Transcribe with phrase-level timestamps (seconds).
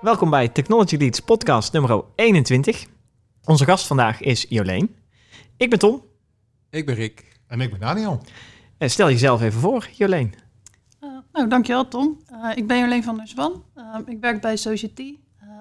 [0.00, 2.86] Welkom bij Technology Leads podcast nummer 21.
[3.44, 4.96] Onze gast vandaag is Joleen.
[5.56, 6.04] Ik ben Tom.
[6.70, 7.36] Ik ben Rick.
[7.46, 8.22] En ik ben Daniel.
[8.78, 10.34] Eh, Stel jezelf even voor, Joleen.
[11.00, 12.20] Uh, nou, dankjewel Tom.
[12.32, 13.64] Uh, ik ben Joleen van der Zwan.
[13.76, 15.18] Uh, ik werk bij Society.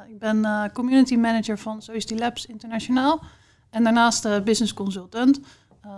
[0.09, 3.23] ik ben community manager van Society Labs Internationaal.
[3.69, 5.39] En daarnaast business consultant.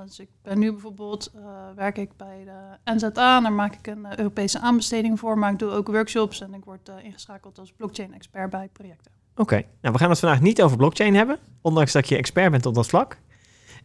[0.05, 1.31] Dus ik ben nu bijvoorbeeld,
[1.75, 3.41] werk ik bij de NZA.
[3.41, 5.37] Daar maak ik een Europese aanbesteding voor.
[5.37, 9.11] Maar ik doe ook workshops en ik word ingeschakeld als blockchain expert bij projecten.
[9.35, 11.37] Oké, nou we gaan het vandaag niet over blockchain hebben.
[11.61, 13.17] Ondanks dat je expert bent op dat vlak.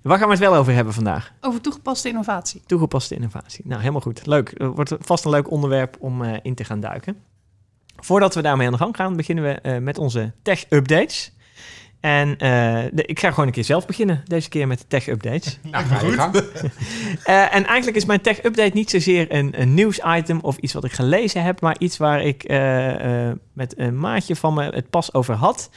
[0.03, 1.33] Waar gaan we het wel over hebben vandaag?
[1.41, 2.63] Over toegepaste innovatie.
[2.67, 3.67] Toegepaste innovatie.
[3.67, 4.27] Nou, helemaal goed.
[4.27, 4.53] Leuk.
[4.57, 7.23] Het wordt vast een leuk onderwerp om in te gaan duiken.
[7.97, 11.33] Voordat we daarmee aan de gang gaan, beginnen we met onze tech-updates.
[12.07, 12.39] En uh,
[12.93, 15.59] de, ik ga gewoon een keer zelf beginnen, deze keer met de tech-updates.
[15.71, 16.35] Nou, ga je gang.
[16.35, 20.93] uh, en eigenlijk is mijn tech-update niet zozeer een, een nieuws-item of iets wat ik
[20.93, 25.35] gelezen heb, maar iets waar ik uh, met een maatje van me het pas over
[25.35, 25.71] had.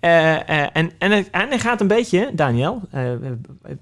[0.00, 2.88] en, en, en hij gaat een beetje, Daniel,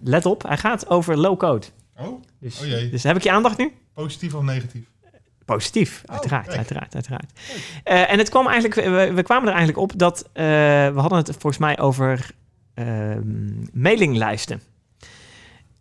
[0.02, 1.66] let op, hij gaat over low-code.
[1.98, 2.90] Oh, dus, oh jee.
[2.90, 3.72] Dus heb ik je aandacht nu?
[3.94, 4.84] Positief of negatief?
[5.44, 7.30] Positief, uiteraard, oh, uiteraard, uiteraard.
[7.84, 11.18] Uh, en het kwam eigenlijk, we, we, kwamen er eigenlijk op dat uh, we hadden
[11.18, 12.30] het volgens mij over
[12.74, 13.16] uh,
[13.72, 14.60] mailinglijsten.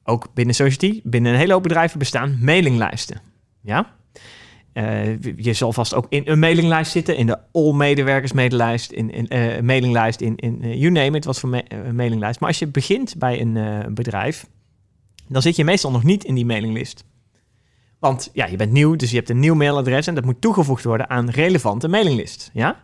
[0.04, 3.22] Ook binnen Society, binnen een hele hoop bedrijven bestaan mailinglijsten.
[3.62, 3.94] Ja?
[4.74, 9.66] Uh, je zal vast ook in een mailinglijst zitten, in de all-medewerkers mailinglijst, in, in
[9.66, 11.62] mailinglijst, in, in you name it, wat voor ma
[11.94, 12.40] mailinglijst.
[12.40, 14.46] Maar als je begint bij een bedrijf,
[15.28, 17.06] dan zit je meestal nog niet in die mailinglist.
[18.04, 20.84] Want ja, je bent nieuw, dus je hebt een nieuw mailadres en dat moet toegevoegd
[20.84, 22.50] worden aan relevante mailinglist.
[22.54, 22.84] Ja?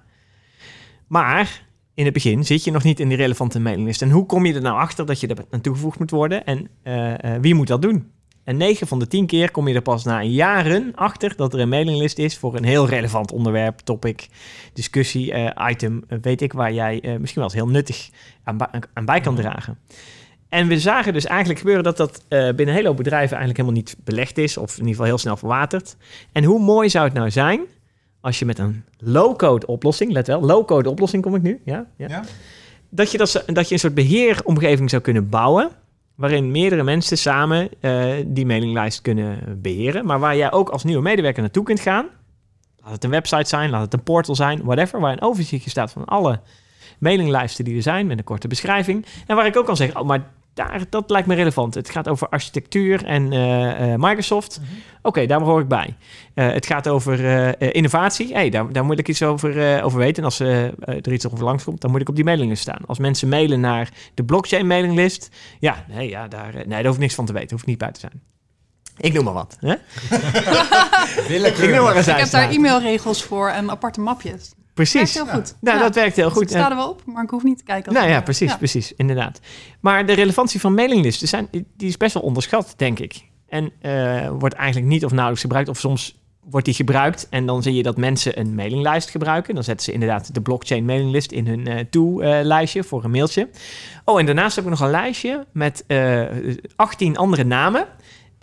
[1.07, 4.01] Maar in het begin zit je nog niet in die relevante mailinglist.
[4.01, 6.67] En hoe kom je er nou achter dat je er aan toegevoegd moet worden en
[6.83, 8.11] uh, uh, wie moet dat doen?
[8.43, 11.59] En 9 van de 10 keer kom je er pas na jaren achter dat er
[11.59, 14.27] een mailinglist is voor een heel relevant onderwerp, topic,
[14.73, 18.09] discussie, uh, item, weet ik, waar jij misschien wel eens heel nuttig
[18.43, 18.57] aan,
[18.93, 19.77] aan bij kan dragen.
[20.49, 23.57] En we zagen dus eigenlijk gebeuren dat dat uh, binnen een hele hoop bedrijven eigenlijk
[23.57, 25.95] helemaal niet belegd is, of in ieder geval heel snel verwaterd.
[26.31, 27.61] En hoe mooi zou het nou zijn
[28.21, 32.07] als je met een low-code oplossing, let wel, low-code oplossing kom ik nu, ja, ja,
[32.07, 32.23] ja.
[32.89, 35.69] Dat, je dat, dat je een soort beheeromgeving zou kunnen bouwen,
[36.15, 41.01] waarin meerdere mensen samen uh, die mailinglijst kunnen beheren, maar waar jij ook als nieuwe
[41.01, 42.07] medewerker naartoe kunt gaan.
[42.83, 45.91] Laat het een website zijn, laat het een portal zijn, whatever, waar een overzichtje staat
[45.91, 46.39] van alle
[46.99, 49.05] mailinglijsten die er zijn, met een korte beschrijving.
[49.27, 50.31] En waar ik ook kan zeggen, oh, maar
[50.67, 51.73] daar, dat lijkt me relevant.
[51.73, 54.59] Het gaat over architectuur en uh, uh, Microsoft.
[54.59, 54.77] Mm -hmm.
[54.97, 55.95] Oké, okay, daar hoor ik bij.
[56.35, 58.33] Uh, het gaat over innovatie.
[58.33, 60.17] Hey, daar, daar moet ik iets over, over weten.
[60.17, 62.81] En als er iets over langskomt, dan moet ik op die mailinglist staan.
[62.85, 67.01] Als mensen mailen naar de blockchain mailinglist, ja, nee, ja daar, nee, daar hoef ik
[67.01, 67.57] niks van te weten.
[67.57, 68.21] Hoef niet bij te zijn.
[68.97, 69.57] Ik noem maar wat.
[69.59, 69.71] Hè?
[71.47, 74.51] ik, noem maar ik heb daar e-mailregels voor en aparte mapjes.
[74.83, 75.13] Precies.
[75.13, 75.55] heel goed.
[75.61, 75.83] Nou, ja.
[75.83, 76.49] dat werkt heel Dus goed.
[76.49, 77.93] staat er wel op, maar ik hoef niet te kijken.
[77.93, 79.39] Nou ja, precies, precies, inderdaad.
[79.79, 83.21] Maar de relevantie van mailinglisten zijn, die is best wel onderschat, denk ik.
[83.47, 86.17] En uh, wordt eigenlijk niet of nauwelijks gebruikt, of soms
[86.49, 89.55] wordt die gebruikt en dan zie je dat mensen een mailinglijst gebruiken.
[89.55, 93.49] Dan zetten ze inderdaad de blockchain mailinglist in hun uh, to-lijstje voor een mailtje.
[94.05, 96.23] Oh, en daarnaast heb ik nog een lijstje met uh,
[96.75, 97.87] 18 andere namen.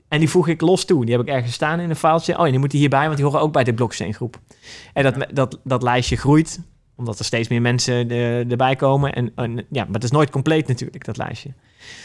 [0.08, 1.04] En die voeg ik los toe.
[1.04, 2.38] Die heb ik ergens staan in een filetje.
[2.38, 4.40] Oh, en die moeten hierbij, want die horen ook bij de blockchain groep.
[4.92, 5.26] En dat, ja.
[5.32, 6.60] dat, dat lijstje groeit,
[6.96, 9.12] omdat er steeds meer mensen de, erbij komen.
[9.12, 11.50] En, en, ja, maar het is nooit compleet natuurlijk, dat lijstje.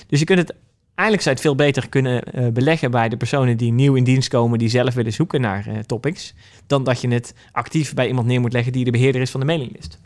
[0.08, 0.56] Dus je kunt het,
[0.96, 4.30] eigenlijk zou het veel beter kunnen uh, beleggen bij de personen die nieuw in dienst
[4.30, 6.34] komen, die zelf willen zoeken naar uh, topics,
[6.68, 9.40] dan dat je het actief bij iemand neer moet leggen die de beheerder is van
[9.40, 10.00] de mailinglist.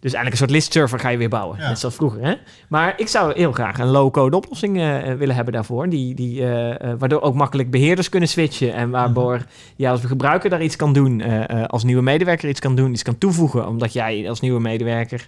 [0.00, 1.58] Dus eigenlijk een soort listserver ga je weer bouwen.
[1.58, 1.68] Ja.
[1.68, 2.22] Net zoals vroeger.
[2.22, 2.34] Hè?
[2.68, 5.88] Maar ik zou heel graag een low-code oplossing uh, willen hebben daarvoor.
[5.88, 8.74] Die, die, uh, uh, waardoor ook makkelijk beheerders kunnen switchen.
[8.74, 9.74] En waardoor mm -hmm.
[9.76, 11.22] ja, als gebruiker daar iets kan doen.
[11.66, 12.92] als nieuwe medewerker iets kan doen.
[12.92, 13.66] Iets kan toevoegen.
[13.66, 15.26] Omdat jij als nieuwe medewerker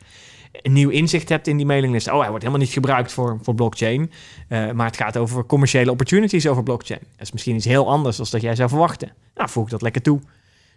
[0.53, 2.11] een nieuw inzicht hebt in die mailinglist.
[2.11, 4.11] Oh, hij wordt helemaal niet gebruikt voor, voor blockchain.
[4.49, 7.01] maar het gaat over commerciële opportunities over blockchain.
[7.01, 9.13] Dat is misschien iets heel anders dan dat jij zou verwachten.
[9.35, 10.21] Nou, voeg dat lekker toe.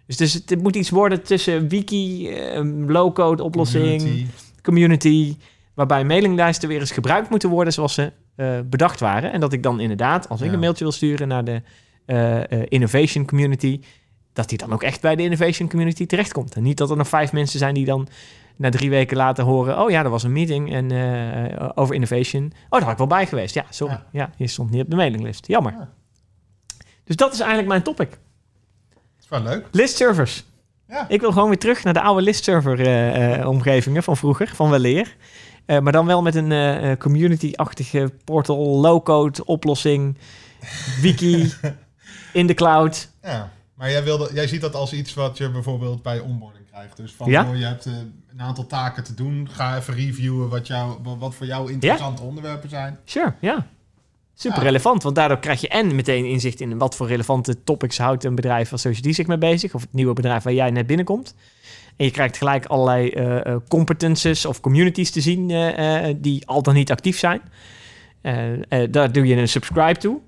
[0.08, 4.26] Dus, dus het moet iets worden tussen wiki, uh, low-code oplossing, community.
[4.62, 5.36] community.
[5.74, 9.32] waarbij mailinglijsten weer eens gebruikt moeten worden zoals ze uh, bedacht waren.
[9.32, 10.54] En dat ik dan inderdaad, als ik ja.
[10.54, 11.62] een mailtje wil sturen naar de
[12.06, 13.82] uh, innovation community,
[14.34, 16.56] dat die dan ook echt bij de innovation community terechtkomt.
[16.56, 18.08] En niet dat er nog vijf mensen zijn die dan
[18.56, 19.80] na drie weken later horen...
[19.80, 20.92] oh ja, er was een meeting en,
[21.76, 22.44] over innovation.
[22.46, 23.54] Oh, daar had ik wel bij geweest.
[23.54, 23.94] Ja, sorry.
[23.94, 25.48] Ja, ja je stond niet op de mailinglist.
[25.48, 25.72] Jammer.
[25.72, 25.90] Ja.
[27.04, 28.20] Dus dat is eigenlijk mijn topic.
[29.30, 29.66] Wel leuk.
[29.72, 30.44] Listservers.
[30.88, 31.06] Ja.
[31.10, 35.16] Ik wil gewoon weer terug naar de oude listserver-omgevingen uh, van vroeger, van weleer.
[35.68, 40.18] Uh, maar dan wel met een community-achtige portal, low-code oplossing,
[41.02, 41.54] wiki,
[42.34, 43.10] in de cloud.
[43.24, 46.98] Ja, maar jij, wilde, jij ziet dat als iets wat je bijvoorbeeld bij onboarding krijgt.
[46.98, 47.48] Dus van, Ja?
[47.54, 47.94] je hebt eh,
[48.32, 49.50] een aantal taken te doen.
[49.52, 53.00] Ga even reviewen wat, jou, wa- wat voor jou interessante onderwerpen zijn.
[53.06, 53.68] Sure, ja.
[54.38, 58.24] Super relevant, want daardoor krijg je en meteen inzicht in wat voor relevante topics houdt
[58.24, 61.36] een bedrijf als Society zich mee bezig, of het nieuwe bedrijf waar jij net binnenkomt.
[61.98, 66.62] En je krijgt gelijk allerlei eh, eh, competences of communities te zien eh, die al
[66.64, 67.42] dan niet actief zijn.
[68.92, 70.20] Daar doe je een subscribe toe.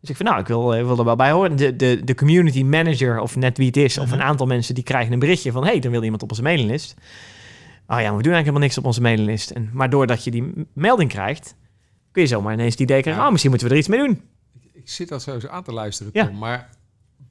[0.00, 1.56] Dus ik van, nou, ik wil, wil er wel bij horen.
[1.56, 4.14] De, de, de community manager, of net wie het is, of Mhm.
[4.14, 6.94] een aantal mensen die krijgen een berichtje van, hey, dan wil iemand op onze mailinglist.
[7.86, 9.50] Oh ja, maar we doen eigenlijk helemaal niks op onze mailinglist.
[9.50, 11.54] En, maar doordat je die melding krijgt,
[12.12, 13.26] kun je zomaar ineens die idee krijgen, Ja.
[13.26, 14.20] oh, misschien moeten we er iets mee doen.
[14.72, 16.26] Ik zit al zo aan te luisteren, Ja.
[16.26, 16.38] Tom.
[16.38, 16.70] Maar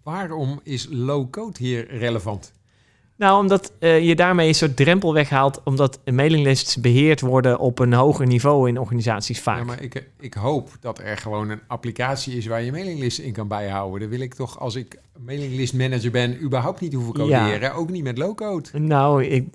[0.04, 2.52] waarom is low-code hier relevant?
[3.16, 7.94] Nou, omdat eh, je daarmee een soort drempel weghaalt, omdat mailinglists beheerd worden op een
[7.94, 9.58] hoger niveau in organisaties vaak.
[9.58, 13.34] Ja, maar ik, ik hoop dat er gewoon een applicatie is waar je mailinglisten in
[13.34, 14.00] kan bijhouden.
[14.00, 17.44] Dan wil ik toch, als ik mailinglist manager ben, überhaupt niet hoeven Ja.
[17.46, 17.74] coderen.
[17.74, 18.80] Ook niet met low-code.
[18.80, 19.48] Nou, ik,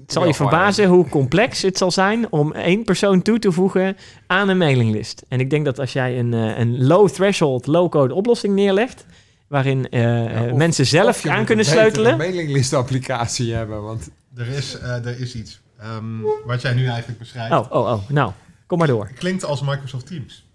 [0.00, 3.96] het zal je verbazen hoe complex het zal zijn om één persoon toe te voegen
[4.26, 5.24] aan een mailinglist.
[5.28, 9.06] En ik denk dat als jij een, eh, een low threshold, low-code oplossing neerlegt,
[9.48, 12.16] waarin eh, Ja, eh, of- mensen zelf je aan moet kunnen een sleutelen.
[12.16, 15.60] mailinglist applicatie hebben, want Er is, eh, er is iets.
[15.78, 17.52] Ehm, wat jij nu eigenlijk beschrijft.
[17.52, 18.32] Oh, oh, oh, nou,
[18.66, 19.10] kom maar door.
[19.14, 20.46] Klinkt als Microsoft Teams.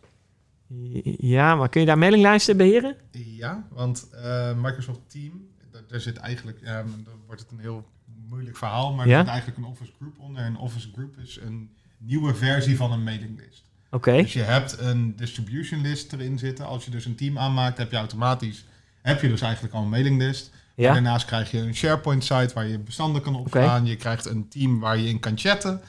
[1.18, 2.96] Ja, maar kun je daar mailinglijsten beheren?
[3.12, 7.84] Ja, want eh, Microsoft Team, daar, daar zit eigenlijk, ja, dan wordt het een heel
[8.30, 9.14] moeilijk verhaal, maar Ja?
[9.14, 10.44] er zit eigenlijk een Office Group onder.
[10.44, 13.64] En Office Group is een nieuwe versie van een mailinglist.
[13.92, 16.66] Oké, Dus je hebt een distribution list erin zitten.
[16.66, 18.66] Als je dus een team aanmaakt, heb je automatisch,
[19.02, 20.52] heb je dus eigenlijk al een mailinglist.
[20.76, 20.94] En ja.
[20.94, 23.86] daarnaast krijg je een SharePoint site waar je bestanden kan opslaan.
[23.86, 25.82] Je krijgt een team waar je in kan chatten.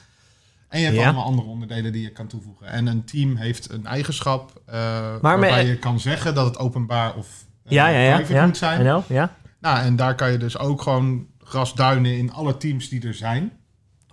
[0.69, 1.05] En je hebt Ja.
[1.05, 2.67] allemaal andere onderdelen die je kan toevoegen.
[2.67, 7.45] En een team heeft een eigenschap Maar waarbij je kan zeggen dat het openbaar of
[7.65, 8.15] eh, Ja, ja, ja.
[8.15, 8.47] private ja.
[8.47, 9.03] moet zijn.
[9.09, 9.37] Ja.
[9.61, 13.53] Nou, en daar kan je dus ook gewoon grasduinen in alle teams die er zijn.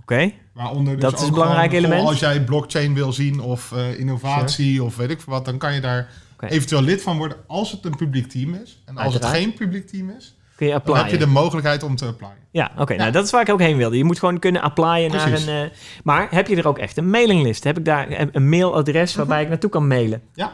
[0.02, 2.08] Oké, Waaronder dus Dat is een belangrijk gewoon, element.
[2.08, 5.74] Als jij blockchain wil zien of eh, innovatie of weet ik veel wat, dan kan
[5.74, 8.82] je daar eventueel lid van worden als het een publiek team is.
[8.86, 9.34] En als Uiteraard.
[9.34, 12.40] het geen publiek team is, kun je dan heb je de mogelijkheid om te applyen.
[12.52, 12.96] Ja, oké.
[12.96, 13.98] Nou, dat is waar ik ook heen wilde.
[13.98, 15.48] Je moet gewoon kunnen applyen naar een...
[15.48, 17.64] eh, maar heb je er ook echt een mailinglist?
[17.64, 20.22] Heb ik daar een, mailadres waarbij ik naartoe kan mailen?
[20.34, 20.46] Ja.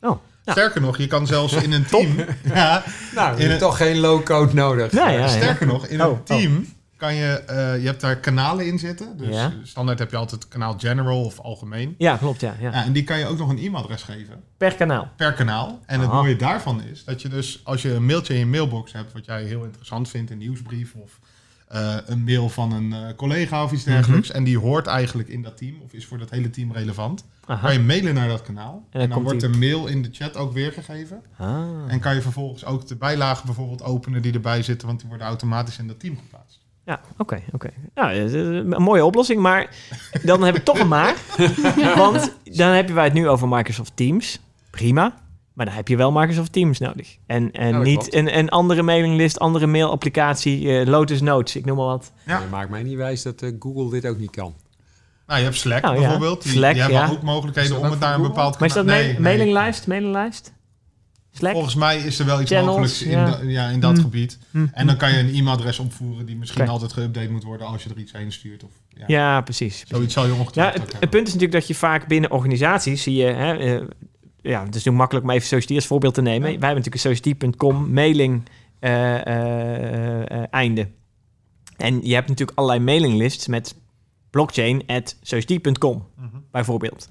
[0.00, 0.29] Oh, ja.
[0.50, 2.16] Sterker nog, je kan zelfs in een team.
[2.54, 2.82] ja,
[3.14, 4.92] nou, je In hebt een- toch geen low-code nodig.
[4.92, 5.28] Ja, ja.
[5.28, 6.24] sterker nog, in Oh, een oh.
[6.24, 6.66] team
[6.96, 9.16] kan je, eh, je hebt daar kanalen in zitten.
[9.16, 9.52] Dus Ja.
[9.62, 11.94] standaard heb je altijd kanaal general of algemeen.
[11.98, 12.54] Ja, klopt, ja.
[12.60, 12.70] ja.
[12.70, 14.42] Ja, en die kan je ook nog een e-mailadres geven.
[14.56, 15.08] Per kanaal.
[15.16, 15.80] per kanaal.
[15.86, 18.92] En het mooie daarvan is dat je dus als je een mailtje in je mailbox
[18.92, 21.18] hebt, wat jij heel interessant vindt, een nieuwsbrief of
[21.68, 24.36] eh, een mail van een eh, collega of iets dergelijks, Mhm.
[24.36, 27.66] en die hoort eigenlijk in dat team of is voor dat hele team relevant, Aha.
[27.66, 28.82] kan je mailen naar dat kanaal.
[28.90, 31.22] En dan wordt die- de mail in de chat ook weergegeven.
[31.38, 31.58] Ah.
[31.88, 35.26] En kan je vervolgens ook de bijlagen bijvoorbeeld openen die erbij zitten, want die worden
[35.26, 36.58] automatisch in dat team geplaatst.
[36.84, 37.70] Ja, oké, oké.
[37.94, 39.74] Nou, eh, een mooie oplossing, maar
[40.22, 41.14] dan heb ik toch een maar.
[41.96, 44.40] Want dan heb je wij het nu over Microsoft Teams.
[44.70, 45.14] Prima.
[45.52, 47.16] Maar dan heb je wel Microsoft Teams nodig.
[47.26, 51.76] En, en Ja, niet een, een andere mailinglist, andere mailapplicatie, eh, Lotus Notes, ik noem
[51.76, 52.12] maar wat.
[52.26, 52.38] Ja.
[52.40, 54.54] Je maakt mij niet wijs dat eh, Google dit ook niet kan.
[55.30, 56.42] Nou, je hebt Slack ja, bijvoorbeeld.
[56.42, 57.08] Die, Slack, die hebben ja.
[57.10, 59.20] ook mogelijkheden om het naar een bepaald Maar is dat kanaal- Nee, nee.
[59.20, 59.86] mailinglijst?
[59.86, 60.52] Mailinglijst?
[61.32, 61.52] Slack?
[61.52, 63.24] Volgens mij is er wel iets Channels, mogelijks in, ja.
[63.30, 64.00] da- ja, in dat Hm.
[64.02, 64.38] gebied.
[64.50, 64.66] Hm.
[64.72, 67.90] En dan kan je een e-mailadres opvoeren die misschien altijd geüpdate moet worden als je
[67.90, 68.64] er iets heen stuurt.
[68.64, 69.04] Of, ja.
[69.06, 69.84] Ja, precies.
[69.88, 72.30] Zoiets zal je Ja, ongetwijfeld het, ook het punt is natuurlijk dat je vaak binnen
[72.30, 73.24] organisaties zie je...
[73.26, 73.82] Hè, eh,
[74.42, 76.52] ja, het is nu makkelijk om even Society als voorbeeld te nemen.
[76.52, 76.58] Ja.
[76.58, 78.42] Wij hebben natuurlijk een Society.com mailing
[78.78, 80.88] eh, eh, eh, einde.
[81.76, 83.74] En je hebt natuurlijk allerlei mailinglists met
[84.30, 86.26] blockchain at society.com Mhm.
[86.50, 87.10] bijvoorbeeld.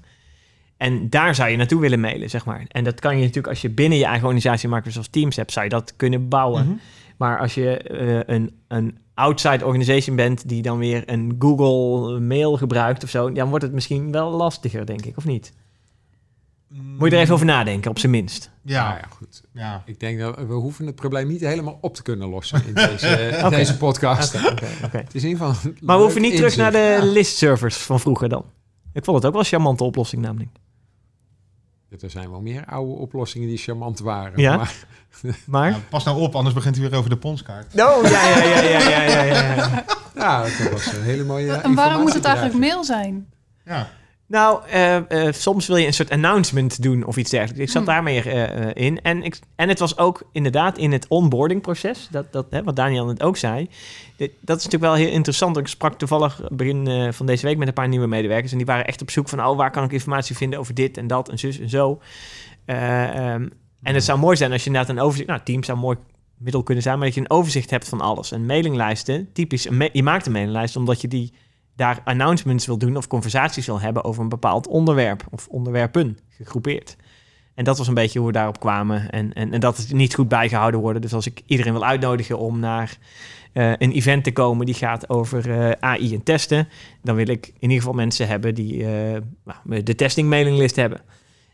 [0.76, 2.64] En daar zou je naartoe willen mailen, zeg maar.
[2.68, 5.64] En dat kan je natuurlijk als je binnen je eigen organisatie Microsoft Teams hebt, zou
[5.64, 6.64] je dat kunnen bouwen.
[6.66, 6.74] Mhm.
[7.16, 12.56] Maar als je eh, een, een outside organization bent die dan weer een Google mail
[12.56, 15.52] gebruikt of zo, dan wordt het misschien wel lastiger, denk ik, of niet?
[16.72, 18.50] Moet je er even over nadenken, op zijn minst.
[18.62, 19.42] Ja, nou ja goed.
[19.52, 19.82] Ja.
[19.86, 23.46] Ik denk dat we hoeven het probleem niet helemaal op te kunnen lossen in deze,
[23.50, 24.34] deze podcast.
[24.34, 24.52] Okay.
[24.84, 25.00] Okay.
[25.00, 27.04] Het is in ieder geval maar we hoeven niet terug naar de ja.
[27.04, 28.44] listservers van vroeger dan.
[28.92, 30.50] Ik vond het ook wel een charmante oplossing namelijk.
[32.00, 34.40] Er zijn wel meer oude oplossingen die charmant waren.
[34.40, 34.56] Ja?
[34.56, 34.74] Maar,
[35.46, 35.70] maar?
[35.70, 37.72] Ja, pas nou op, anders begint hij weer over de ponskaart.
[37.72, 39.54] Oh, ja, ja, ja, ja, ja, ja.
[39.54, 39.84] ja.
[40.14, 41.52] Nou, dat was een hele mooie.
[41.52, 43.28] En waarom moet het eigenlijk mail zijn?
[43.64, 43.90] Ja.
[44.30, 47.60] Nou, eh, eh, soms wil je een soort announcement doen of iets dergelijks.
[47.60, 47.92] Ik zat Hmm.
[47.92, 49.02] daar meer eh, in.
[49.02, 53.06] En, ik, en het was ook inderdaad in het onboardingproces, dat, dat, hè, wat Daniel
[53.06, 53.68] net ook zei.
[54.16, 55.56] Dit- dat is natuurlijk wel heel interessant.
[55.56, 58.52] Ik sprak toevallig begin van deze week met een paar nieuwe medewerkers.
[58.52, 60.96] En die waren echt op zoek van, oh, waar kan ik informatie vinden over dit
[60.96, 62.00] en dat en zus en zo.
[62.64, 63.48] Eh, ehm,
[63.82, 65.28] en het zou mooi zijn als je inderdaad een overzicht...
[65.28, 65.96] Nou, Teams zou mooi
[66.38, 68.32] middel kunnen zijn, maar dat je een overzicht hebt van alles.
[68.32, 71.32] En mailinglijsten, typisch, je maakt een mailinglijst omdat je die
[71.80, 76.96] daar announcements wil doen of conversaties wil hebben over een bepaald onderwerp of onderwerpen gegroepeerd.
[77.54, 79.10] En dat was een beetje hoe we daarop kwamen.
[79.10, 81.02] En, en, en dat het niet goed bijgehouden worden.
[81.02, 82.98] Dus als ik iedereen wil uitnodigen om naar
[83.52, 86.68] eh, een event te komen die gaat over eh, AI en testen,
[87.02, 91.00] dan wil ik in ieder geval mensen hebben die eh, nou, de testing mailinglist hebben.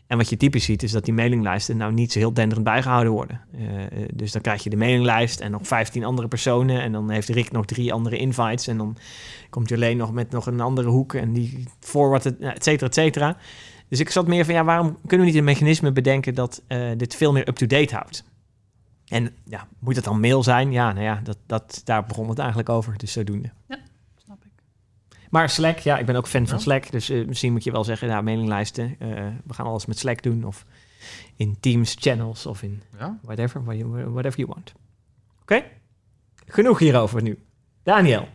[0.07, 3.11] En wat je typisch ziet is dat die mailinglijsten nou niet zo heel denderend bijgehouden
[3.11, 3.41] worden.
[3.53, 6.81] Eh, eh, dus dan krijg je de mailinglijst en nog 15 andere personen.
[6.81, 8.67] En dan heeft Rick nog drie andere invites.
[8.67, 8.97] En dan
[9.49, 12.93] komt Jolene nog met nog een andere hoek en die forward, het, et cetera, et
[12.93, 13.37] cetera.
[13.87, 16.79] Dus ik zat meer van, ja, waarom kunnen we niet een mechanisme bedenken dat eh,
[16.97, 18.23] dit veel meer up-to-date houdt?
[19.07, 20.71] En ja, moet het dan mail zijn?
[20.71, 22.97] Ja, nou ja, dat, dat, daar begon het eigenlijk over.
[22.97, 23.49] Dus zodoende.
[23.67, 23.86] Ik.
[25.29, 26.59] Maar Slack, ja, ik ben ook fan van.
[26.59, 26.91] Slack.
[26.91, 28.95] Dus eh, misschien moet je wel zeggen, nou, mailinglijsten.
[28.99, 29.09] eh,
[29.45, 30.43] we gaan alles met Slack doen.
[30.43, 30.65] Of
[31.35, 33.19] in Teams channels of in Ja?
[33.21, 33.63] whatever,
[34.13, 34.73] whatever you want.
[35.41, 35.63] Oké?
[36.47, 37.39] Genoeg hierover nu.
[37.83, 38.27] Daniel.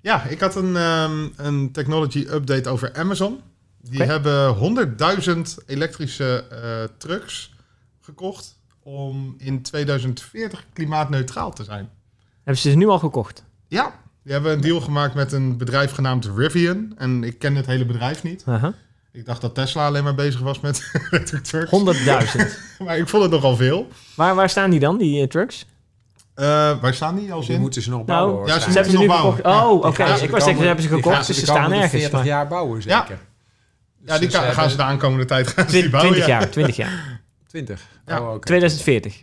[0.00, 3.40] Ja, ik had een, ehm, een technology update over Amazon.
[3.80, 7.54] Die hebben 100.000 elektrische eh, trucks
[8.00, 11.90] gekocht om in 2040 klimaatneutraal te zijn.
[12.36, 13.44] Hebben ze ze nu al gekocht?
[13.68, 16.92] Ja, die hebben een deal gemaakt met een bedrijf genaamd Rivian.
[16.96, 18.42] En ik ken het hele bedrijf niet.
[18.46, 18.72] Aha.
[19.12, 21.70] Ik dacht dat Tesla alleen maar bezig was met electric trucks.
[21.70, 22.42] 100.000.
[22.84, 23.88] Maar ik vond het nogal veel.
[24.14, 25.66] waar, waar staan die dan, die eh, trucks?
[26.34, 26.44] Eh,
[26.80, 27.60] waar staan die als Die in?
[27.60, 28.48] moeten ze nog Nou, bouwen.
[28.48, 29.42] ja, ze hebben ze nu nog gekocht.
[29.42, 29.78] bouwen.
[29.82, 30.02] Oh, oké.
[30.02, 31.90] Ik was zeggen, ze hebben ze gekocht, dus ze staan ergens.
[31.90, 33.00] 40 maar- jaar bouwen, Ja.
[33.06, 33.18] zeker.
[34.06, 36.12] Ja, die Dus ze gaan ze de aankomende tijd gaan ze die bouwen.
[36.12, 36.40] 20 ja.
[36.40, 37.20] jaar, 20 jaar.
[37.46, 37.82] 20.
[38.06, 38.20] Ja.
[38.20, 38.46] Oh, oké.
[38.46, 39.22] 2040.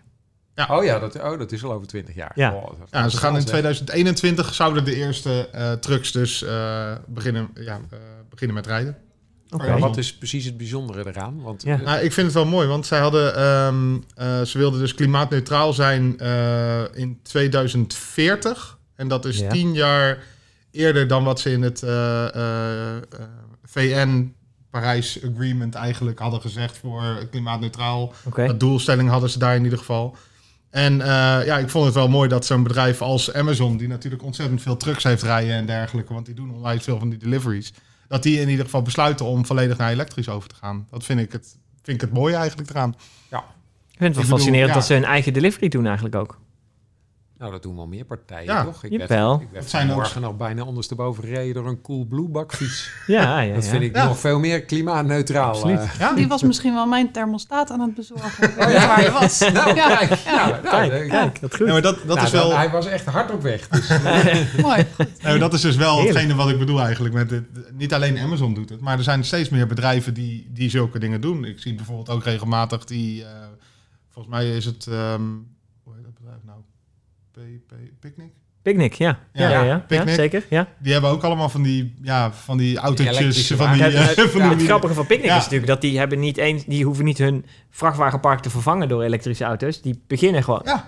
[0.70, 2.32] Oh ja, dat, oh, dat is al over 20 jaar.
[2.36, 2.54] Ja.
[2.54, 3.60] Oh, dat Ja, ze gaan in snel, zeg.
[3.62, 7.98] 2021 zouden de eerste eh, trucks dus eh, beginnen, ja, eh,
[8.30, 8.98] beginnen met rijden.
[9.50, 9.68] Oké.
[9.70, 11.42] Maar wat is precies het bijzondere eraan?
[11.42, 11.76] Want Ja.
[11.78, 15.74] Nou, ik vind het wel mooi, want zij hadden, ehm, eh, ze wilden dus klimaatneutraal
[15.74, 18.78] zijn eh, in 2040.
[18.96, 19.50] En dat is Ja.
[19.50, 20.18] tien jaar
[20.72, 23.02] eerder dan wat ze in het eh, eh, eh,
[23.64, 24.34] VN
[24.70, 28.14] Parijs Agreement eigenlijk hadden gezegd voor klimaatneutraal.
[28.26, 28.46] Oké.
[28.48, 30.16] Dat doelstelling hadden ze daar in ieder geval.
[30.72, 31.08] En eh,
[31.46, 34.78] ja, ik vond het wel mooi dat zo'n bedrijf als Amazon, die natuurlijk ontzettend veel
[34.78, 37.74] trucks heeft rijden en dergelijke, want die doen onwijs veel van die deliveries,
[38.08, 40.88] dat die in ieder geval besluiten om volledig naar elektrisch over te gaan.
[40.90, 42.96] Dat vind ik het, vind ik het mooie eigenlijk eraan.
[43.92, 44.76] Ik vind het wel Ik bedoel, fascinerend ja.
[44.76, 46.40] dat ze hun eigen delivery doen eigenlijk ook.
[47.42, 48.64] Nou, dat doen wel meer partijen, Ja.
[48.64, 48.84] toch?
[48.84, 49.30] Ik Jawel.
[49.30, 52.90] werd, ik werd zijn vanmorgen nog bijna ondersteboven gereden door een Cool Blue bakfiets.
[53.08, 53.70] Ja, ja, Dat ja.
[53.70, 54.06] vind ik Ja.
[54.06, 55.48] nog veel meer klimaatneutraal.
[55.50, 55.80] Absoluut.
[55.80, 56.00] eh.
[56.00, 58.44] Ja, Die was misschien wel mijn thermostaat aan het bezorgen.
[58.50, 59.40] Ik niet waar je was.
[59.54, 60.14] Nou, ja, kijk.
[60.20, 61.66] ja, Nou, nou, Kijk, eh, kijk, dat goed.
[61.68, 63.68] Ja, maar dat, dat, nou, is wel, dan- Hij was echt hard op weg.
[63.68, 63.88] Dus,
[64.62, 64.86] mooi.
[64.98, 66.14] nee, maar dat is dus wel Heerlijk.
[66.18, 67.14] hetgene wat ik bedoel eigenlijk.
[67.14, 67.44] Met dit.
[67.74, 71.22] Niet alleen Amazon doet het, maar er zijn steeds meer bedrijven die, die zulke dingen
[71.22, 71.46] doen.
[71.46, 73.30] Ik zie bijvoorbeeld ook regelmatig die, eh,
[74.10, 75.22] volgens mij is het, ehm,
[78.00, 78.32] Picnic?
[78.62, 79.20] Picnic, ja.
[79.34, 80.46] Ja, Ja, ja, ja, ja, zeker.
[80.50, 80.68] Ja.
[80.80, 83.48] Die hebben ook allemaal van die, ja, van die autootjes.
[83.52, 85.36] van die, Het, het- van het die- grappige van Picnic Ja.
[85.38, 89.04] is natuurlijk dat die hebben niet eens, die hoeven niet hun vrachtwagenpark te vervangen door
[89.04, 89.82] elektrische auto's.
[89.82, 90.62] Die beginnen gewoon.
[90.64, 90.82] Ja, ja,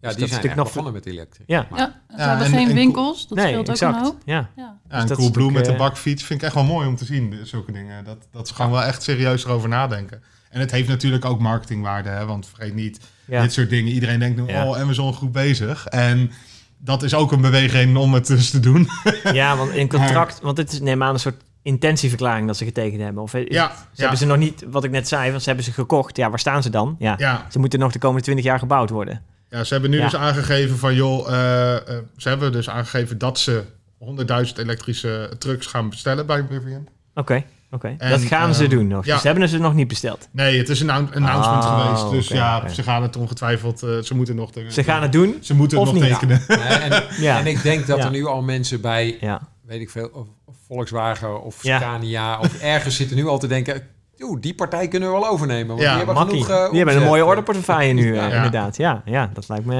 [0.00, 1.46] die is zijn natuurlijk nog- begonnen met elektrisch.
[1.46, 1.66] Ja.
[1.70, 3.96] Maar- Ja, ze Ja, hebben en- geen en winkels, dat nee, scheelt ook exact.
[3.96, 4.16] een hoop.
[4.24, 4.34] Ja.
[4.34, 4.78] Ja.
[4.90, 7.72] Ja, Dus en met de bakfiets vind ik echt wel mooi om te zien, zulke
[7.72, 8.04] dingen.
[8.04, 10.22] Dat, dat ze gewoon wel echt serieus erover nadenken.
[10.50, 13.42] En het heeft natuurlijk ook marketingwaarde, hè, want vergeet niet, Ja.
[13.42, 13.92] dit soort dingen.
[13.92, 15.86] Iedereen denkt nu, oh, Amazon goed bezig.
[15.86, 16.30] En
[16.78, 18.88] dat is ook een beweging om het dus te doen.
[19.32, 23.02] ja, want in contract, want het is neem aan een soort intentieverklaring dat ze getekend
[23.02, 23.22] hebben.
[23.22, 24.00] Of eh, Ja, ze ja.
[24.00, 26.16] hebben ze nog niet, wat ik net zei, want ze hebben ze gekocht.
[26.16, 26.96] Ja, waar staan ze dan?
[26.98, 27.14] Ja.
[27.18, 29.22] Ja, Ze moeten nog de komende 20 jaar gebouwd worden.
[29.50, 31.82] ja, ze hebben nu dus aangegeven van, joh, eh, eh,
[32.16, 33.64] ze hebben dus aangegeven dat ze
[33.98, 36.88] 100.000 elektrische trucks gaan bestellen bij Rivian.
[37.14, 37.94] Oké, oké.
[37.98, 39.04] Dat gaan ze ehm, doen nog.
[39.04, 39.12] ja.
[39.12, 40.28] Dus ze hebben ze nog niet besteld.
[40.32, 42.10] Nee, het is een annou- announcement Ah, geweest.
[42.10, 44.50] Dus ja, ze gaan het ongetwijfeld, eh, ze moeten nog...
[44.50, 45.36] De, Ze gaan het doen.
[45.40, 46.12] Ze moeten het nog niet.
[46.12, 46.42] tekenen.
[46.48, 47.38] Nee, en, Ja.
[47.38, 48.04] en ik denk dat Ja.
[48.04, 49.40] er nu al mensen bij, Ja.
[49.66, 51.78] weet ik veel, of, of Volkswagen of Ja.
[51.78, 53.82] Scania of ergens zitten nu al te denken...
[54.20, 55.66] Oeh, die partij kunnen we wel overnemen.
[55.66, 56.44] Want Ja, die hebben Makkie.
[56.44, 58.34] genoeg eh, Die hebben een mooie orderportefeuille nu, eh, Ja.
[58.36, 58.76] inderdaad.
[58.76, 59.74] Ja, ja, dat lijkt me...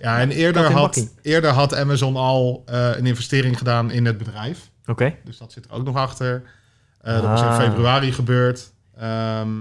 [0.00, 4.70] Ja, en eerder had, eerder had Amazon al eh, een investering gedaan in het bedrijf.
[4.86, 5.14] Oké.
[5.24, 6.42] Dus dat zit er ook nog achter.
[7.04, 7.58] Eh, Dat was in Ah.
[7.60, 8.72] februari gebeurd.
[8.98, 9.56] Ehm,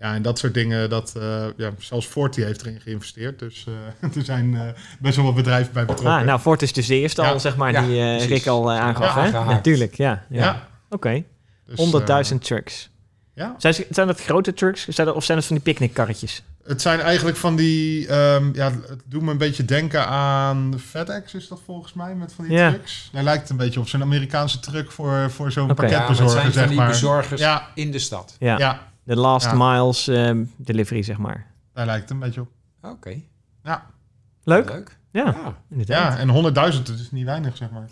[0.00, 3.38] ja, en dat soort dingen, dat, eh, ja, zelfs Forti heeft erin geïnvesteerd.
[3.38, 3.66] Dus
[4.02, 4.62] eh, er zijn eh,
[5.00, 6.18] best wel wat bedrijven bij betrokken.
[6.18, 7.30] Ah, nou, Ford is dus de eerste Ja.
[7.30, 8.26] al, zeg maar, Ja, die eh.
[8.28, 9.30] Rick al aangaf, Ja, hè?
[9.44, 10.24] Natuurlijk, ja.
[10.28, 10.42] ja.
[10.44, 10.68] ja.
[10.90, 11.24] Oké,
[11.66, 12.90] dus, 100.000 eh, trucks.
[13.34, 13.54] ja.
[13.58, 16.42] Zijn, zijn dat grote trucks Zijn dat, of zijn dat van die picknickkarretjes?
[16.68, 21.34] Het zijn eigenlijk van die, ehm, ja, het doet me een beetje denken aan FedEx
[21.34, 22.68] is dat volgens mij, met van die Ja.
[22.70, 23.08] trucks.
[23.12, 25.66] Daar lijkt een beetje op, zo'n Amerikaanse truck voor, voor zo'n.
[25.68, 26.88] Ja, maar het pakketbezorger, zijn van zeg die maar.
[26.88, 28.36] bezorgers Ja, in de stad.
[28.38, 29.54] Ja, ja, de last Ja.
[29.54, 31.46] miles ehm, delivery, zeg maar.
[31.72, 32.48] daar lijkt het een beetje op.
[32.82, 33.20] Oké.
[33.64, 33.86] Ja.
[34.44, 34.68] Leuk.
[34.70, 34.96] Leuk.
[35.12, 35.24] Ja,
[35.68, 35.82] Ja.
[35.84, 37.88] Ja, en 100.000, dat is niet weinig, zeg maar.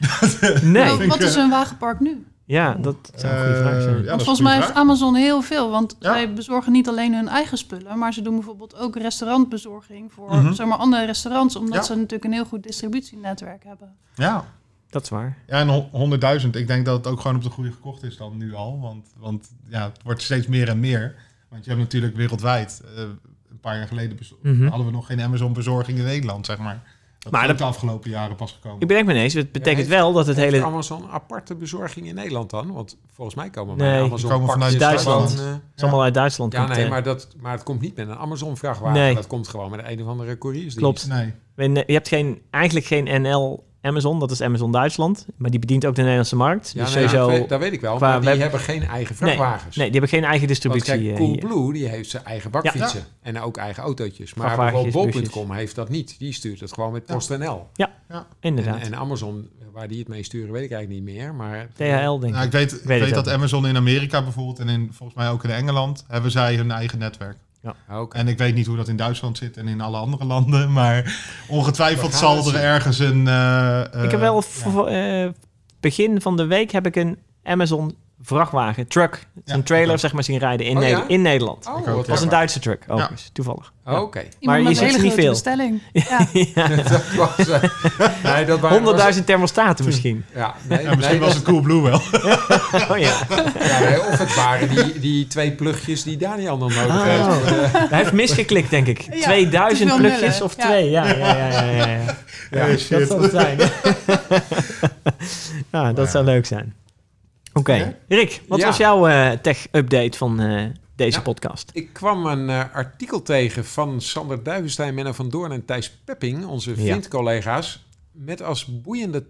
[0.62, 1.08] Nee.
[1.08, 2.26] Wat is een wagenpark nu?
[2.52, 4.02] Ja, dat zou een goede vraag Eh, zijn.
[4.04, 5.70] ja, volgens mij heeft Amazon heel veel.
[5.70, 6.12] Want Ja.
[6.12, 10.52] zij bezorgen niet alleen hun eigen spullen, maar ze doen bijvoorbeeld ook restaurantbezorging voor Mhm.
[10.52, 11.82] zeg maar, andere restaurants, omdat Ja.
[11.82, 13.92] ze natuurlijk een heel goed distributienetwerk hebben.
[14.14, 14.44] Ja.
[14.90, 15.36] Dat is waar.
[15.46, 16.56] Ja, en ho- 100.000.
[16.56, 18.80] Ik denk dat het ook gewoon op de goede gekocht is dan nu al.
[18.80, 21.14] Want, want ja, het wordt steeds meer en meer.
[21.48, 22.82] Want je hebt natuurlijk wereldwijd...
[22.96, 23.02] eh,
[23.50, 24.66] een paar jaar geleden Mhm.
[24.66, 26.82] hadden we nog geen Amazon-bezorging in Nederland, zeg maar.
[27.22, 28.80] Dat Maar dat- de afgelopen jaren pas gekomen.
[28.80, 30.64] Ik bedenk me ineens, het betekent heeft- wel dat het Heeft hele...
[30.64, 32.72] Amazon aparte bezorging in Nederland dan?
[32.72, 35.30] Want volgens mij komen Nee, bij Amazon komen vanuit Duitsland.
[35.30, 36.52] gewoon, eh, Het is allemaal uit Duitsland.
[36.52, 36.90] ja, komt, nee, eh.
[36.90, 38.98] maar, dat, maar het komt niet met een Amazon-vrachtwagen.
[39.00, 39.14] Nee.
[39.14, 40.78] Dat komt gewoon met een of andere couriersdienst.
[40.78, 41.06] Klopt.
[41.56, 41.84] Nee.
[41.86, 45.26] Je hebt geen, eigenlijk geen NL Amazon, dat is Amazon Duitsland.
[45.36, 46.72] Maar die bedient ook de Nederlandse markt.
[46.74, 47.28] Ja, dus nee, sowieso...
[47.30, 47.98] dat, weet, dat weet ik wel.
[47.98, 49.76] Maar die web- hebben geen eigen vrachtwagens.
[49.76, 51.16] Nee, die hebben geen eigen Want distributie kijk, eh.
[51.16, 53.04] Coolblue die heeft zijn eigen bakfietsen.
[53.22, 54.34] En ook eigen autootjes.
[54.34, 56.18] Maar bijvoorbeeld Bol.com heeft dat niet.
[56.18, 57.68] Die stuurt het gewoon met PostNL.
[57.76, 58.80] En, Inderdaad.
[58.80, 61.34] en Amazon, waar die het mee sturen, weet ik eigenlijk niet meer.
[61.34, 62.44] Maar THL, denk Nou, ik.
[62.44, 64.58] ik weet, ik weet weet ook dat Amazon in Amerika bijvoorbeeld...
[64.58, 66.04] en in, volgens mij ook in Engeland...
[66.08, 67.36] hebben zij hun eigen netwerk.
[67.64, 68.16] Ah, oké.
[68.16, 70.72] En ik weet niet hoe dat in Duitsland zit en in alle andere landen.
[70.82, 71.16] Maar
[71.48, 72.54] ongetwijfeld zal er zien.
[72.54, 73.28] ergens een...
[73.28, 74.44] eh, ik heb eh, wel...
[74.90, 75.24] ja.
[75.24, 75.30] eh,
[75.80, 80.24] begin van de week heb ik een Amazon vrachtwagen, truck, Ja, een trailer zeg maar
[80.24, 80.88] zien rijden in, Oh, ja?
[80.88, 81.66] Neder- in Nederland.
[81.66, 83.72] Oh, was een Duitse truck, overigens, toevallig.
[83.86, 84.22] Oh, Oké.
[84.40, 85.30] Maar je ziet niet veel.
[85.30, 85.82] bestelling.
[85.92, 86.26] Ja.
[86.88, 87.48] dat was...
[87.48, 87.62] eh,
[88.22, 90.24] nee, dat waren- 100.000 thermostaten misschien.
[90.34, 92.00] Ja, nee, Ja, misschien nee, was het Coolblue wel.
[92.90, 93.12] Oh ja.
[93.58, 97.02] Ja, nee, of het waren die, die twee plugjes die Daniel nog nodig Oh.
[97.04, 97.72] heeft.
[97.90, 99.00] Hij heeft misgeklikt, denk ik.
[99.14, 100.44] Ja, 2000 te veel plugjes nullen.
[100.44, 100.64] of Ja.
[100.64, 100.90] twee.
[100.90, 102.16] Ja, ja, ja, ja, ja, ja.
[102.50, 103.08] Ja, Dat shit.
[103.08, 103.58] zal het zijn.
[105.72, 106.74] ja, dat zou leuk zijn.
[107.52, 107.74] Oké.
[107.74, 107.94] Ja.
[108.08, 108.66] Rick, wat Ja.
[108.66, 110.64] was jouw eh, tech-update van eh,
[110.96, 111.22] deze Ja.
[111.22, 111.70] podcast?
[111.72, 116.44] Ik kwam een eh, artikel tegen van Sander Duivenstein, Menno van Doorn en Thijs Pepping,
[116.46, 116.92] onze Ja.
[116.92, 119.24] Vint-collega's, met als boeiende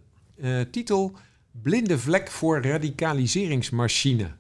[0.70, 1.12] titel
[1.62, 4.30] Blinde vlek voor radicaliseringsmachine.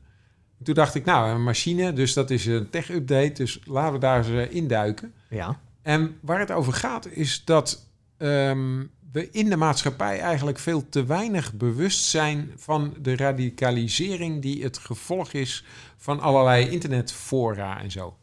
[0.62, 4.26] Toen dacht ik, nou, een machine, dus dat is een tech-update, dus laten we daar
[4.28, 5.12] eens induiken.
[5.28, 5.58] Ja.
[5.82, 7.86] En waar het over gaat is dat
[8.18, 14.62] ehm, we in de maatschappij eigenlijk veel te weinig bewust zijn van de radicalisering die
[14.62, 15.64] het gevolg is
[15.96, 18.16] van allerlei internetfora en zo.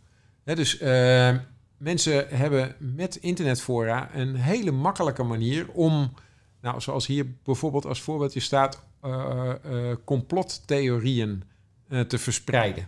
[0.43, 1.35] Dus eh,
[1.77, 6.13] mensen hebben met internetfora een hele makkelijke manier om,
[6.61, 11.43] nou, zoals hier bijvoorbeeld als voorbeeldje staat, eh, eh, complottheorieën
[11.89, 12.87] eh, te verspreiden.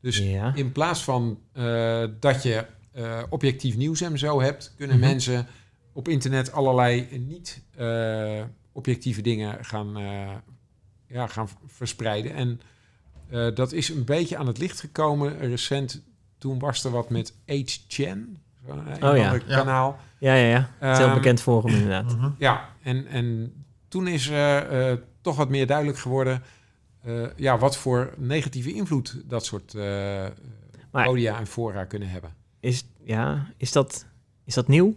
[0.00, 0.54] Dus Ja.
[0.54, 1.38] in plaats van
[2.20, 2.64] dat je
[3.28, 5.06] objectief nieuws en zo hebt, kunnen Mhm.
[5.06, 5.46] mensen
[5.92, 10.30] op internet allerlei niet eh, objectieve dingen gaan, eh,
[11.06, 12.34] ja, gaan verspreiden.
[12.34, 12.60] En
[13.28, 16.02] eh, dat is een beetje aan het licht gekomen recent.
[16.38, 19.38] Toen was er wat met H-Chan, zo'n een Oh ja.
[19.38, 19.98] kanaal.
[20.18, 20.70] Ja, ja, ja.
[20.78, 22.16] Het is heel Ehm, bekend forum inderdaad.
[22.16, 22.30] Mhm.
[22.38, 23.52] Ja, en, en
[23.88, 26.42] toen is eh, eh, toch wat meer duidelijk geworden...
[27.02, 30.26] eh, ja, wat voor negatieve invloed dat soort eh
[30.90, 32.34] Maar- podia en fora kunnen hebben.
[32.60, 34.06] Is, ja, is, dat,
[34.44, 34.96] is dat nieuw?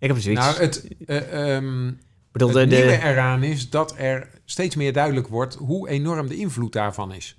[0.00, 0.40] Ik heb zoiets.
[0.42, 1.96] Nou, het, ehm, ik
[2.32, 6.28] bedoel, het de, de- nieuwe eraan is dat er steeds meer duidelijk wordt hoe enorm
[6.28, 7.38] de invloed daarvan is.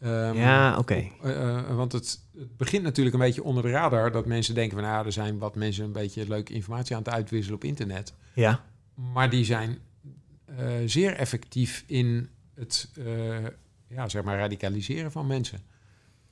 [0.00, 0.94] Ehm, ja, oké.
[1.22, 4.78] eh, eh, want het, het begint natuurlijk een beetje onder de radar dat mensen denken
[4.78, 8.14] van nou, er zijn wat mensen een beetje leuke informatie aan het uitwisselen op internet.
[8.34, 8.64] Ja.
[8.94, 9.78] Maar die zijn
[10.86, 12.88] zeer effectief in het
[13.88, 15.60] ja, zeg maar radicaliseren van mensen.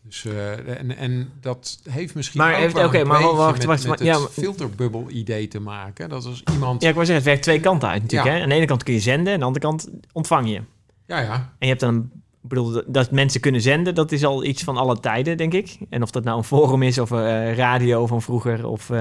[0.08, 3.88] Dus, eh, en, en dat heeft misschien Maar ook heeft- wel maar wacht, met, wacht,
[3.88, 6.08] met ja, maar- filterbubbel-idee te maken.
[6.08, 6.82] Dat als iemand...
[6.82, 8.30] ja, ik wou zeggen, het werkt twee kanten uit natuurlijk.
[8.30, 8.36] Ja.
[8.36, 8.42] Hè?
[8.42, 10.60] Aan de ene kant kun je zenden, aan de andere kant ontvang je.
[11.06, 11.32] ja, ja.
[11.34, 12.10] En je hebt dan,
[12.42, 15.76] ik bedoel, dat mensen kunnen zenden, dat is al iets van alle tijden, denk ik.
[15.90, 18.98] En of dat nou een forum is of eh, radio van vroeger of eh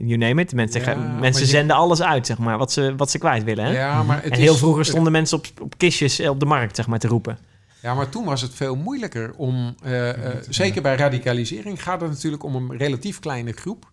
[0.00, 0.54] you name it.
[0.54, 3.18] Mensen, Ja, gaan- maar mensen je- zenden alles uit, zeg maar, wat ze, wat ze
[3.18, 3.64] kwijt willen.
[3.64, 3.72] Hè?
[3.78, 6.76] Ja, maar het en heel is- vroeger stonden mensen op, op kistjes op de markt,
[6.76, 7.38] zeg maar, te roepen.
[7.82, 9.74] Ja, maar toen was het veel moeilijker om...
[9.82, 13.90] eh, eh, zeker bij radicalisering gaat het natuurlijk om een relatief kleine groep.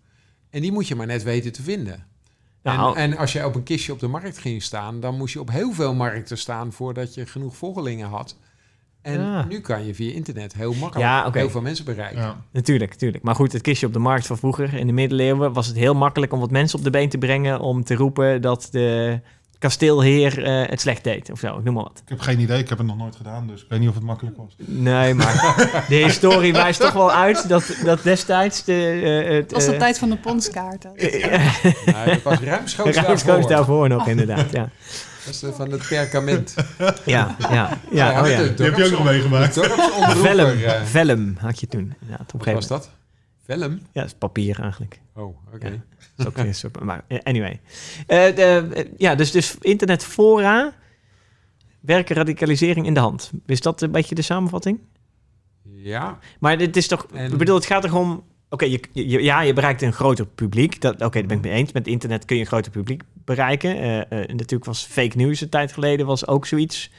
[0.50, 2.06] En die moet je maar net weten te vinden.
[2.62, 5.00] Nou, en, en als je op een kistje op de markt ging staan...
[5.00, 6.72] dan moest je op heel veel markten staan...
[6.72, 8.36] voordat je genoeg volgelingen had.
[9.02, 9.44] En Ja.
[9.44, 12.20] nu kan je via internet heel makkelijk Ja, heel veel mensen bereiken.
[12.22, 12.44] Ja.
[12.52, 13.22] Natuurlijk, natuurlijk.
[13.24, 15.94] Maar goed, het kistje op de markt van vroeger in de middeleeuwen was het heel
[15.94, 19.20] makkelijk om wat mensen op de been te brengen om te roepen dat de
[19.58, 22.00] kasteelheer eh, het slecht deed of zo, ik noem maar wat.
[22.02, 23.94] Ik heb geen idee, ik heb het nog nooit gedaan, dus ik weet niet of
[23.94, 24.56] het makkelijk was.
[24.58, 25.34] Nee, maar
[25.88, 29.00] de historie wijst toch wel uit dat, dat destijds de...
[29.04, 30.92] eh, het, Het was de eh, tijd van de ponskaarten.
[31.86, 33.48] Nou, dat was ruimschoots ruimschoots daarvoor.
[33.48, 34.50] daarvoor nog, inderdaad.
[34.52, 34.68] Ja,
[35.24, 36.54] Dat is eh, van het perkament.
[37.04, 37.78] ja, ja.
[37.90, 38.42] ja, oh ja.
[38.42, 39.58] Die heb je ook nog meegemaakt.
[40.22, 41.94] Vellum, eh, Vellum had je toen.
[42.00, 42.90] inderdaad, op een Wat was gegeven dat?
[43.46, 43.72] Vellum?
[43.72, 45.00] Ja, dat is papier eigenlijk.
[45.14, 45.66] Oh, oké.
[45.68, 45.84] Ja.
[46.16, 47.60] Dat ook een soort, maar eh, anyway.
[48.06, 50.74] Eh, de, eh, ja, dus, dus internetfora
[51.80, 53.30] werken radicalisering in de hand.
[53.46, 54.78] Is dat een beetje de samenvatting?
[55.62, 59.22] Ja, Maar dit is toch, En- ik bedoel, het gaat er om, oké, je, je-
[59.22, 60.80] ja, je bereikt een groter publiek.
[60.80, 61.72] Dat, oké, daar ben ik mee eens.
[61.72, 63.76] Met internet kun je een groter publiek bereiken.
[64.08, 66.90] Natuurlijk was fake news een tijd geleden was ook zoiets.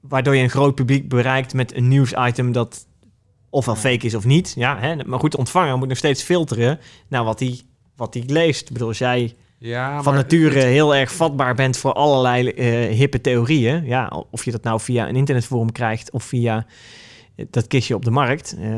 [0.00, 2.86] Waardoor je een groot publiek bereikt met een nieuwsitem dat
[3.50, 4.52] ofwel fake is of niet.
[4.56, 4.96] Ja, hè?
[5.04, 7.60] Maar goed, de ontvanger moet nog steeds filteren naar wat hij
[7.96, 8.66] wat hij leest.
[8.66, 12.96] Ik bedoel, als jij ja van nature het- heel erg vatbaar bent voor allerlei eh,
[12.96, 13.84] hippe theorieën.
[13.84, 16.66] Ja, of je dat nou via een internetforum krijgt of via
[17.36, 18.68] eh, dat kistje op de markt, eh,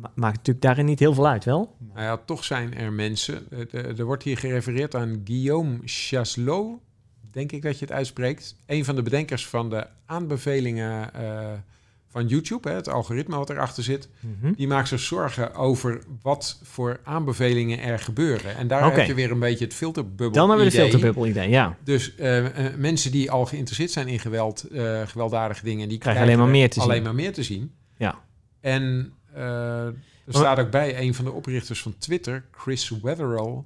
[0.00, 1.76] ma- maakt natuurlijk daarin niet heel veel uit, wel?
[1.94, 3.42] Nou ja, toch zijn er mensen.
[3.98, 6.78] Er wordt hier gerefereerd aan Guillaume Chaslot,
[7.30, 8.56] denk ik dat je het uitspreekt.
[8.66, 11.10] Een van de bedenkers van de aanbevelingen
[12.12, 14.08] van YouTube, hè, het algoritme wat erachter zit.
[14.20, 14.52] Mhm.
[14.52, 18.56] Die maakt zich zorgen over wat voor aanbevelingen er gebeuren.
[18.56, 21.48] En daar heb je weer een beetje het filterbubbel Dan hebben we de filterbubbel idee,
[21.48, 21.76] ja.
[21.84, 26.22] Dus eh, eh, mensen die al geïnteresseerd zijn in geweld, eh, gewelddadige dingen, die Krijgen
[26.22, 27.04] alleen maar er meer te alleen zien.
[27.04, 27.72] maar meer te zien.
[27.96, 28.18] Ja.
[28.60, 29.94] En er
[30.28, 33.62] staat ook bij een van de oprichters van Twitter, Chris Wetherall,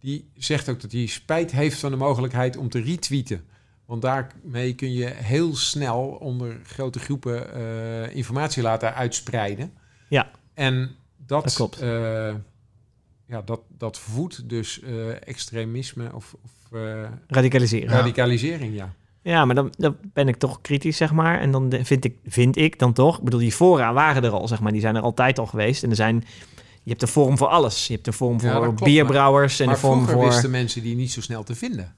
[0.00, 3.44] die zegt ook dat hij spijt heeft van de mogelijkheid om te retweeten.
[3.90, 9.72] Want daarmee kun je heel snel onder grote groepen eh, informatie laten uitspreiden.
[10.08, 10.30] Ja.
[10.54, 10.90] En
[11.26, 11.80] dat, Dat klopt.
[11.80, 12.34] eh,
[13.26, 16.50] ja, dat, dat voedt dus eh, extremisme of, of
[17.26, 17.88] Radicaliseren.
[17.88, 18.94] radicalisering, ja.
[19.22, 21.40] Ja, maar dan, dan ben ik toch kritisch, zeg maar.
[21.40, 23.18] En dan vind ik, vind ik dan toch...
[23.18, 24.72] Ik bedoel, die fora waren er al, zeg maar.
[24.72, 25.82] Die zijn er altijd al geweest.
[25.82, 26.24] En er zijn...
[26.82, 27.86] Je hebt een forum voor alles.
[27.86, 30.32] Je hebt een dat voor bierbrouwers en maar een forum vroeger voor...
[30.32, 31.94] wisten mensen die niet zo snel te vinden.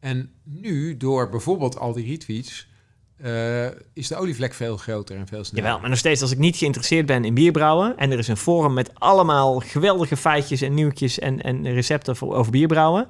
[0.00, 2.68] En nu, door bijvoorbeeld al die retweets,
[3.16, 5.64] eh, is de olievlek veel groter en veel sneller.
[5.64, 7.96] Jawel, maar nog steeds als ik niet geïnteresseerd ben in bierbrouwen...
[7.96, 11.18] en er is een forum met allemaal geweldige feitjes en nieuwtjes...
[11.18, 13.08] en, en recepten voor, over bierbrouwen...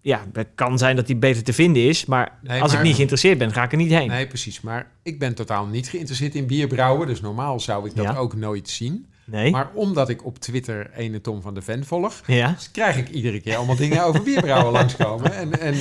[0.00, 2.04] Ja, het kan zijn dat die beter te vinden is...
[2.04, 4.08] maar Nee, als ik niet geïnteresseerd ben, ga ik er niet heen.
[4.08, 4.60] Nee, precies.
[4.60, 7.06] Maar ik ben totaal niet geïnteresseerd in bierbrouwen.
[7.06, 8.16] Dus normaal zou ik dat Ja.
[8.16, 9.06] ook nooit zien.
[9.24, 9.50] Nee?
[9.50, 12.20] Maar omdat ik op Twitter ene Tom van de Ven volg...
[12.26, 12.56] ja?
[12.72, 15.32] krijg ik iedere keer allemaal dingen over bierbrouwen langskomen.
[15.34, 15.74] En, en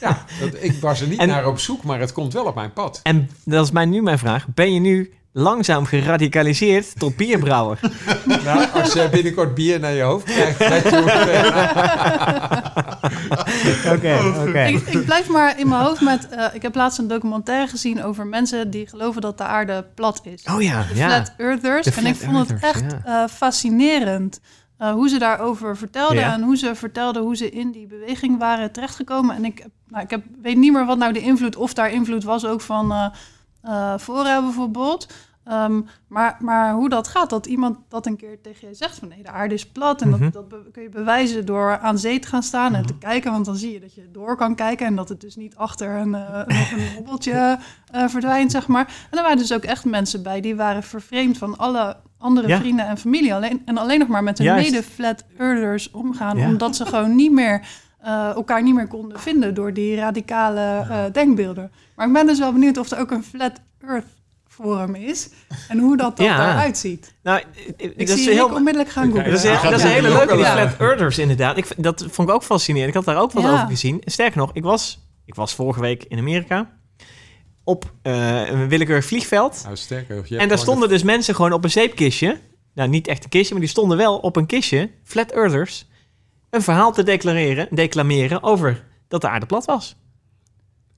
[0.00, 2.54] ja, dat, ik was er niet En- naar op zoek, maar het komt wel op
[2.54, 3.00] mijn pad.
[3.02, 4.46] En dat is mij nu mijn vraag.
[4.54, 7.78] Ben je nu langzaam geradicaliseerd tot bierbrouwer?
[8.44, 11.02] Nou, als jij binnenkort bier naar je hoofd krijgt, dat je
[13.94, 14.18] Oké,
[14.48, 14.62] oké.
[14.62, 16.28] Ik, ik blijf maar in mijn hoofd met...
[16.28, 20.20] eh, ik heb laatst een documentaire gezien over mensen die geloven dat de aarde plat
[20.24, 20.42] is.
[20.54, 21.08] Oh ja, De ja.
[21.08, 21.84] Flat Earthers.
[21.86, 23.22] De en ik vond het echt ja.
[23.22, 24.40] eh, fascinerend
[24.78, 26.16] eh, hoe ze daarover vertelden.
[26.18, 26.32] Ja.
[26.32, 29.36] En hoe ze vertelden hoe ze in die beweging waren terechtgekomen.
[29.36, 31.56] En ik, nou, ik heb, weet niet meer wat nou de invloed...
[31.56, 33.12] of daar invloed was ook van
[34.00, 35.06] Fora bijvoorbeeld...
[35.44, 39.08] Ehm, maar, maar hoe dat gaat, dat iemand dat een keer tegen je zegt van
[39.08, 40.02] nee, de aarde is plat.
[40.02, 40.20] En Mhm.
[40.20, 43.32] dat, dat be- kun je bewijzen door aan zee te gaan staan en te kijken.
[43.32, 45.90] Want dan zie je dat je door kan kijken en dat het dus niet achter
[45.96, 47.32] een, nog een hobbeltje
[47.92, 48.86] eh, verdwijnt, zeg maar.
[49.10, 52.58] En er waren dus ook echt mensen bij die waren vervreemd van alle andere Ja.
[52.58, 53.34] vrienden en familie.
[53.34, 54.70] Alleen, en alleen nog maar met hun Juist.
[54.70, 56.36] mede-flat earthers omgaan.
[56.38, 56.46] Ja.
[56.46, 57.66] Omdat ze gewoon niet meer,
[58.02, 61.72] eh, elkaar niet meer konden vinden door die radicale eh, denkbeelden.
[61.96, 63.52] Maar ik ben dus wel benieuwd of er ook een flat
[63.88, 64.06] earth
[64.48, 65.30] forum is.
[65.68, 66.50] En hoe dat, dat Ja.
[66.52, 67.14] eruit ziet.
[67.22, 67.42] Nou,
[67.76, 68.48] ik, Ik dat zie is je heel...
[68.54, 69.24] Onmiddellijk gaan googlen.
[69.24, 70.44] Dat is, Ja, dat is een hele leuke, die.
[70.44, 71.56] Flat Earthers inderdaad.
[71.56, 72.88] Ik, dat vond ik ook fascinerend.
[72.88, 73.52] Ik had daar ook wat Ja.
[73.52, 74.02] over gezien.
[74.04, 76.70] Sterker nog, ik was, ik was vorige week in Amerika
[77.64, 79.60] op eh, een willekeurig vliegveld.
[79.64, 80.38] Nou, sterker.
[80.38, 82.38] en daar stonden dus mensen gewoon op een zeepkistje.
[82.74, 85.86] Nou, niet echt een kistje, maar die stonden wel op een kistje, Flat Earthers,
[86.52, 89.96] een verhaal te declareren, declameren over dat de aarde plat was.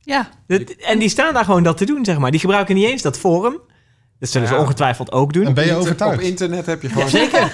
[0.01, 0.29] Ja,
[0.79, 2.31] en die staan daar gewoon dat te doen, zeg maar.
[2.31, 3.61] Die gebruiken niet eens dat forum.
[4.19, 4.61] Dat zullen ze Ja.
[4.61, 5.47] ongetwijfeld ook doen.
[5.47, 6.17] En ben je overtuigd?
[6.19, 7.09] Op internet heb je gewoon...
[7.09, 7.53] Zeker.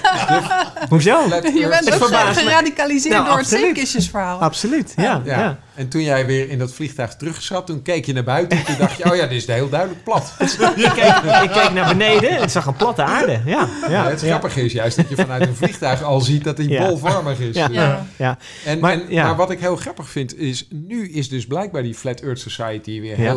[0.89, 1.17] Hoezo?
[1.53, 3.63] Je bent ook geradicaliseerd Nou, door het absoluut.
[3.65, 4.39] zeepkistjesverhaal.
[4.39, 5.21] Absoluut, ja.
[5.25, 5.39] Ja.
[5.39, 5.59] ja.
[5.75, 8.65] En toen jij weer in dat vliegtuig terug zat, toen keek je naar buiten en
[8.65, 10.33] toen dacht je, oh ja, dit is heel duidelijk plat.
[10.39, 10.47] Ik,
[10.95, 13.31] keek, ik keek naar beneden en ik zag een platte aarde.
[13.45, 14.27] Ja, ja, Ja, het ja.
[14.27, 16.87] grappige is juist dat je vanuit een vliegtuig al ziet dat die Ja.
[16.87, 17.55] bolvormig is.
[17.55, 17.67] Ja.
[17.71, 18.05] Ja.
[18.17, 18.37] ja.
[18.65, 19.25] En, Maar, maar, ja.
[19.25, 23.01] maar wat ik heel grappig vind is, nu is dus blijkbaar die Flat Earth Society
[23.01, 23.35] weer Ja.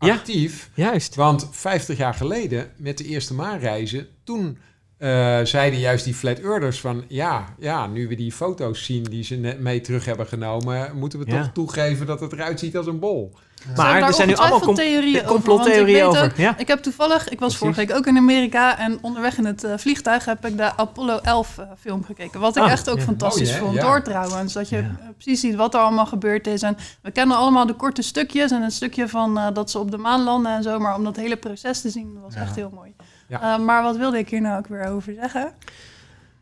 [0.00, 0.14] Ja.
[0.14, 0.70] actief.
[0.74, 1.14] Juist.
[1.14, 4.58] Want 50 jaar geleden, met de eerste maanreizen, toen
[4.98, 9.24] eh, zeiden juist die Flat Earthers van, ja, ja, nu we die foto's zien die
[9.24, 11.42] ze net mee terug hebben genomen, moeten we Ja.
[11.42, 13.32] toch toegeven dat het eruit ziet als een bol.
[13.76, 16.24] Maar er zijn nu allemaal com- theorieën complottheorieën over.
[16.24, 16.54] Ik, Ja.
[16.56, 17.56] heb toevallig, ik was Precies.
[17.58, 21.18] vorige week ook in Amerika en onderweg in het eh, vliegtuig heb ik de Apollo
[21.22, 22.40] 11 eh, film gekeken.
[22.40, 23.02] Wat ik Ah, echt ook ja.
[23.02, 23.82] fantastisch Oh, vond, ja.
[23.82, 24.52] door trouwens.
[24.52, 24.98] Dat je Ja.
[25.16, 26.62] precies ziet wat er allemaal gebeurd is.
[26.62, 29.96] En we kennen allemaal de korte stukjes en een stukje van dat ze op de
[29.98, 30.78] maan landen en zo.
[30.78, 32.40] Maar om dat hele proces te zien was Ja.
[32.40, 32.94] echt heel mooi.
[33.28, 33.54] Ja.
[33.54, 35.52] Eh, maar wat wilde ik hier nou ook weer over zeggen?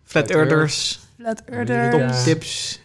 [0.03, 2.23] Flat Flat Earthers, Flat Ja.
[2.23, 2.81] Tips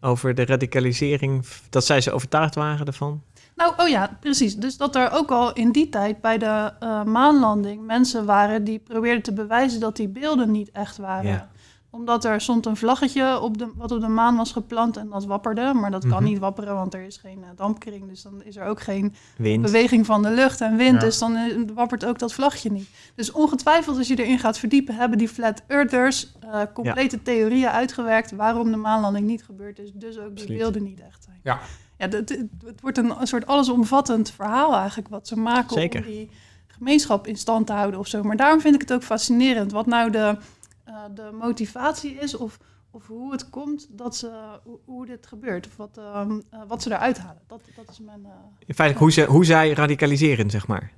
[0.00, 3.22] over de radicalisering, dat zij ze overtuigd waren ervan.
[3.56, 4.56] Nou, oh ja, precies.
[4.56, 8.78] Dus dat er ook al in die tijd bij de eh, maanlanding mensen waren die
[8.78, 11.30] probeerden te bewijzen dat die beelden niet echt waren.
[11.30, 11.48] Ja.
[11.94, 15.24] Omdat er stond een vlaggetje op de, wat op de maan was geplant en dat
[15.24, 15.72] wapperde.
[15.74, 16.24] Maar dat kan Mhm.
[16.24, 18.08] niet wapperen, want er is geen eh, dampkring.
[18.08, 19.62] Dus dan is er ook geen Wind.
[19.62, 20.94] beweging van de lucht en wind.
[20.94, 20.98] Ja.
[21.00, 22.88] Dus dan eh, wappert ook dat vlaggetje niet.
[23.14, 28.30] Dus ongetwijfeld als je erin gaat verdiepen, hebben die flat earthers eh, complete theorieën uitgewerkt
[28.32, 29.90] waarom de maanlanding niet gebeurd is.
[29.94, 31.40] Dus ook die beelden niet echt zijn.
[31.42, 31.58] Ja.
[31.98, 36.00] Ja, het, het, het wordt een, een soort allesomvattend verhaal eigenlijk wat ze maken Zeker.
[36.00, 36.30] om die
[36.66, 38.22] gemeenschap in stand te houden of zo.
[38.22, 40.36] Maar daarom vind ik het ook fascinerend wat nou de,
[40.84, 42.58] eh, de motivatie is of,
[42.90, 45.66] of hoe het komt dat ze, hoe, hoe dit gebeurt.
[45.66, 47.42] Of wat, ehm, eh, wat ze eruit halen.
[47.46, 48.24] Dat, dat is mijn...
[48.24, 48.30] eh,
[48.74, 50.92] Feitelijk hoe, ze, hoe zij radicaliseren, zeg maar.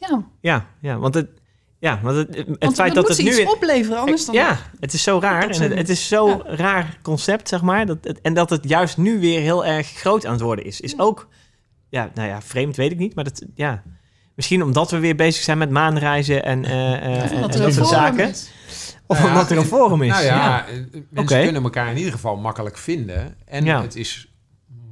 [0.00, 1.28] ja, Ja, ja want het,
[1.78, 3.40] ja, want het, het want feit dat het nu...
[3.40, 4.34] iets opleveren, anders dan...
[4.34, 5.48] Ja, het is zo raar.
[5.48, 6.54] En het, het is zo'n ja.
[6.54, 7.86] raar concept, zeg maar.
[7.86, 10.80] Dat het, en dat het juist nu weer heel erg groot aan het worden is.
[10.80, 11.02] Is Ja.
[11.02, 11.28] ook,
[11.88, 13.14] ja, nou ja, vreemd weet ik niet.
[13.14, 13.82] Maar dat, ja,
[14.38, 17.72] misschien omdat we weer bezig zijn met maanreizen en, eh, eh, en, er dat een
[17.72, 18.28] soort zaken.
[18.28, 18.50] is.
[19.06, 20.08] Of Nou omdat er een forum is.
[20.10, 20.66] Nou ja, ja.
[20.68, 20.74] eh,
[21.10, 23.34] mensen kunnen elkaar in ieder geval makkelijk vinden.
[23.44, 23.82] En Ja.
[23.82, 24.32] het is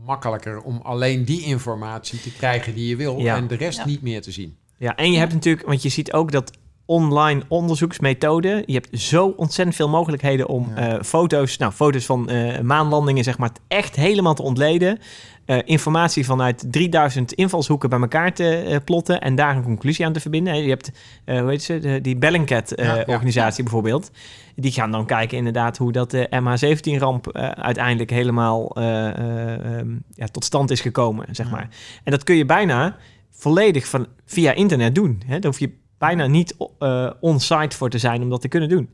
[0.04, 3.36] makkelijker om alleen die informatie te krijgen die je wil Ja.
[3.36, 3.86] en de rest Ja.
[3.86, 4.56] niet meer te zien.
[4.76, 6.50] Ja, en je hebt natuurlijk, want je ziet ook dat
[6.84, 10.88] online onderzoeksmethoden, je hebt zo ontzettend veel mogelijkheden om Ja.
[10.96, 14.98] eh, foto's, nou foto's van eh, maanlandingen zeg maar echt helemaal te ontleden.
[15.46, 20.12] Eh, informatie vanuit 3000 invalshoeken bij elkaar te eh, plotten en daar een conclusie aan
[20.12, 20.62] te verbinden.
[20.62, 20.92] Je hebt,
[21.24, 23.04] eh, hoe heet ze, de, die Bellingcat eh, Ja, ja.
[23.06, 24.10] organisatie bijvoorbeeld.
[24.54, 29.96] Die gaan dan kijken inderdaad hoe dat de MH17-ramp eh, uiteindelijk helemaal eh, eh, ehm,
[30.14, 31.68] ja, tot stand is gekomen, zeg maar.
[32.04, 32.96] En dat kun je bijna
[33.30, 35.22] volledig van, via internet doen.
[35.26, 35.38] Hè?
[35.38, 38.88] Daar hoef je bijna niet eh on-site voor te zijn om dat te kunnen doen.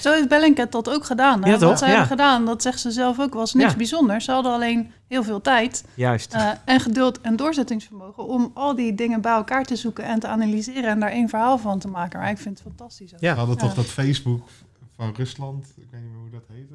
[0.00, 1.44] Zo heeft Bellingcat dat ook gedaan.
[1.44, 1.50] Hè?
[1.50, 1.68] Ja, toch?
[1.68, 1.90] Wat ze Ja.
[1.90, 3.76] hebben gedaan, dat zegt ze zelf ook, was niks Ja.
[3.76, 4.24] bijzonders.
[4.24, 6.34] Ze hadden alleen heel veel tijd Juist.
[6.34, 10.26] eh, en geduld en doorzettingsvermogen om al die dingen bij elkaar te zoeken en te
[10.26, 12.18] analyseren en daar één verhaal van te maken.
[12.20, 13.14] Maar ik vind het fantastisch.
[13.14, 13.20] ook.
[13.20, 13.32] Ja.
[13.32, 13.74] We hadden toch Ja.
[13.74, 14.48] dat Facebook
[14.96, 16.74] van Rusland, ik weet niet meer hoe dat heette.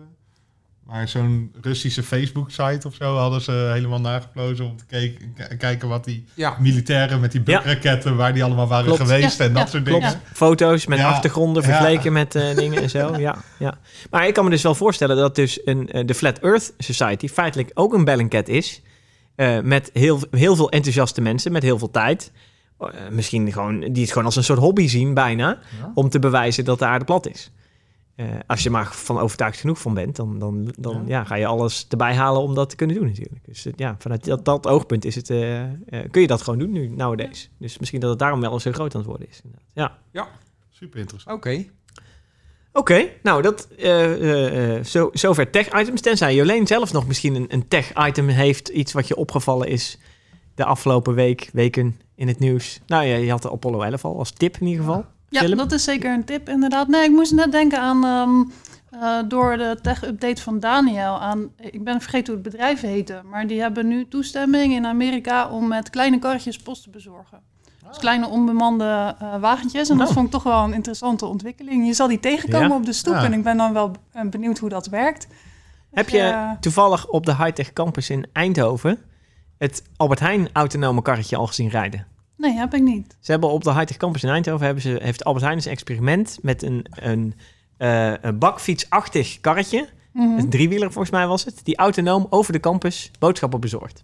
[0.89, 4.85] Maar zo'n Russische Facebook-site of zo hadden ze helemaal nageplozen om te
[5.57, 7.57] kijken wat die Ja, militairen met die Ja.
[7.57, 9.01] bukraketten, waar die allemaal waren Klopt.
[9.01, 10.03] geweest Ja, en dat ja, soort Klopt.
[10.03, 10.21] dingen.
[10.33, 11.09] Foto's met Ja.
[11.09, 11.67] achtergronden Ja.
[11.69, 13.15] vergeleken met eh, dingen en zo.
[13.17, 13.77] Ja, ja.
[14.09, 17.27] Maar ik kan me dus wel voorstellen dat dus een, eh, de Flat Earth Society
[17.27, 18.81] feitelijk ook een Bellingcat is.
[19.35, 22.31] eh, met heel, heel veel enthousiaste mensen, met heel veel tijd.
[22.79, 25.47] Eh, misschien gewoon, die het gewoon als een soort hobby zien bijna.
[25.79, 25.91] Ja.
[25.93, 27.51] Om te bewijzen dat de aarde plat is.
[28.19, 31.17] Eh, als je maar van overtuigd genoeg van bent, dan, dan, dan ja.
[31.17, 31.23] Ja.
[31.23, 33.45] ga je alles erbij halen om dat te kunnen doen natuurlijk.
[33.45, 35.63] Dus eh, ja, vanuit dat, dat oogpunt is het, eh,
[36.11, 37.49] kun je dat gewoon doen nu, nowadays.
[37.57, 39.41] Dus misschien dat het daarom wel zo groot aan het worden is.
[39.43, 39.91] inderdaad.
[40.11, 40.27] Ja.
[40.69, 41.37] Super interessant.
[41.37, 41.65] oké.
[42.73, 46.01] Oké, nou dat eh, eh, eh, zo, zover tech-items.
[46.01, 49.97] Tenzij Jolene zelf nog misschien een, een tech-item heeft, iets wat je opgevallen is
[50.55, 52.79] de afgelopen week, weken in het nieuws.
[52.87, 54.99] Nou ja, je had de Apollo 11 al als tip in ieder geval.
[54.99, 55.57] Ja, Philip?
[55.57, 56.87] dat is zeker een tip inderdaad.
[56.87, 58.43] Nee, ik moest net denken aan, ehm,
[59.03, 63.47] eh, door de tech-update van Daniel, aan, ik ben vergeten hoe het bedrijf heette, maar
[63.47, 67.39] die hebben nu toestemming in Amerika om met kleine karretjes post te bezorgen.
[67.87, 69.89] Dus kleine onbemande eh, wagentjes.
[69.89, 70.13] En dat Oh.
[70.13, 71.85] vond ik toch wel een interessante ontwikkeling.
[71.85, 72.75] Je zal die tegenkomen Ja.
[72.75, 73.23] op de stoep Ja.
[73.23, 75.27] en ik ben dan wel eh, benieuwd hoe dat werkt.
[75.91, 78.97] Heb Dus, je toevallig op de high-tech campus in Eindhoven
[79.57, 82.07] het Albert Heijn autonome karretje al gezien rijden?
[82.39, 83.17] Nee, heb ik niet.
[83.19, 85.71] Ze hebben op de high-tech campus in Eindhoven hebben ze, heeft Albert Heijn eens een
[85.71, 87.33] experiment met een, een,
[87.77, 89.87] eh, een bakfietsachtig karretje.
[90.13, 90.37] Mhm.
[90.39, 91.59] Een driewieler volgens mij was het.
[91.63, 94.03] Die autonoom over de campus boodschappen bezorgt.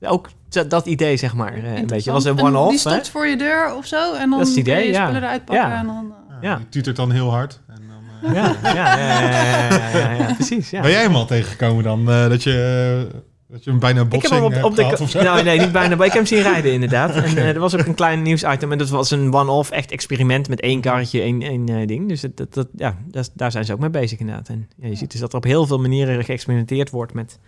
[0.00, 0.28] Ook
[0.68, 1.54] dat, idee, zeg maar.
[1.54, 2.12] eh, Een beetje.
[2.12, 2.70] was een En one-off.
[2.70, 4.88] Die stopt voor je deur of zo en dan Dat is het idee, kun je
[4.88, 5.02] je ja.
[5.04, 5.68] spullen eruit pakken.
[5.68, 5.78] Ja.
[5.78, 6.56] En dan, eh, Ja, Ja.
[6.56, 7.60] Die tutert dan heel hard.
[7.68, 10.70] En dan, eh, Ja, ja, ja, ja, ja, ja, ja, precies.
[10.70, 10.80] Ja.
[10.80, 12.10] Ben jij hem al tegengekomen dan?
[12.10, 13.18] eh, dat, je, eh,
[13.48, 14.96] dat je hem bijna een Ik heb botsing hem op, op de.
[15.02, 15.22] of zo?
[15.22, 15.96] Nou, nee, niet bijna.
[15.96, 17.14] Maar ik heb hem zien rijden, inderdaad.
[17.14, 18.72] En eh, er was ook een klein nieuwsitem.
[18.72, 22.08] En dat was een one-off, echt experiment met één karretje, één, één eh, ding.
[22.08, 24.48] Dus dat, dat, dat- ja, dat, daar zijn ze ook mee bezig, inderdaad.
[24.48, 27.38] En ja, je ziet dus dat er op heel veel manieren geëxperimenteerd wordt met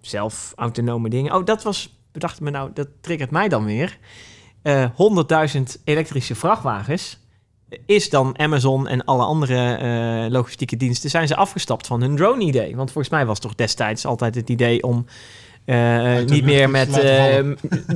[0.00, 1.34] zelf autonome dingen.
[1.34, 3.98] Oh, dat was, bedacht me nou, dat triggert mij dan weer.
[4.62, 4.84] Eh
[5.56, 7.25] 100.000 elektrische vrachtwagens.
[7.86, 12.76] Is dan Amazon en alle andere eh, logistieke diensten zijn ze afgestapt van hun drone-idee?
[12.76, 15.06] Want volgens mij was toch destijds altijd het idee om
[15.64, 17.44] eh, niet meer met, eh,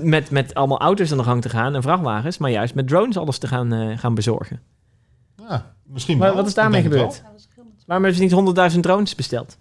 [0.03, 3.17] met, met allemaal auto's aan de gang te gaan en vrachtwagens, maar juist met drones
[3.17, 4.61] alles te gaan, eh, gaan bezorgen.
[5.37, 6.37] Ja, misschien Maar wel.
[6.37, 7.23] wat is daarmee gebeurd?
[7.87, 9.57] Waarom hebben ze niet 100.000 drones besteld?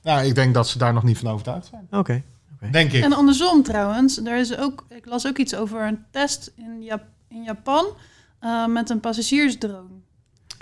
[0.00, 1.86] Ja, ik denk dat ze daar nog niet van overtuigd zijn.
[1.90, 2.22] Oké.
[2.70, 3.02] Denk ik.
[3.04, 7.06] En andersom trouwens, er is ook, ik las ook iets over een test in, Jap-
[7.28, 7.86] in Japan
[8.40, 9.96] eh, met een passagiersdrone.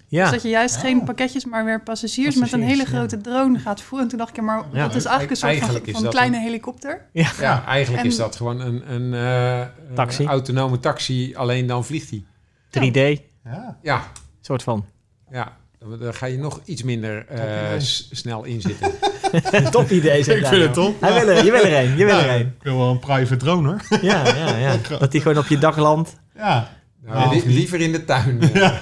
[0.09, 0.23] Ja.
[0.23, 0.81] Dus dat je juist Ah.
[0.81, 2.89] geen pakketjes, maar weer passagiers, met een hele ja.
[2.89, 4.01] grote drone gaat voeren.
[4.03, 4.87] En toen dacht ik, ja, maar Ja.
[4.87, 7.07] dat is eigenlijk een soort Eigenlijk van, kleine een- helikopter.
[7.12, 7.31] Ja.
[7.41, 10.23] Ja, eigenlijk En- is dat gewoon een, een eh, Taxi.
[10.23, 12.25] een autonome taxi, alleen dan vliegt hij.
[12.71, 13.79] 3D, Ja.
[13.83, 14.03] Ja,
[14.41, 14.85] soort van.
[15.31, 15.57] ja.
[15.79, 17.73] Dan- Dan ga je nog iets minder eh,
[18.11, 18.91] snel inzitten.
[19.71, 21.01] top idee, zeg Ik vind het top.
[21.01, 22.47] Hij wil er, je wil er een, je wil er een.
[22.47, 23.99] ik wil wel een private drone hoor.
[24.03, 24.77] Ja, ja, ja.
[24.99, 26.17] Dat die gewoon op je dak landt.
[26.35, 26.76] Ja.
[27.07, 27.45] Nou, Nou, li- niet.
[27.45, 28.40] liever in de tuin.
[28.40, 28.81] eh.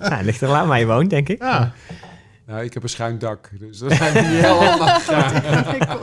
[0.10, 1.42] Nou, ligt er aan waar je woont, denk ik.
[1.42, 1.72] Ja.
[2.46, 5.06] Nou, ik heb een schuin dak, dus dat zijn die heel handig.
[5.10, 5.98] Ja.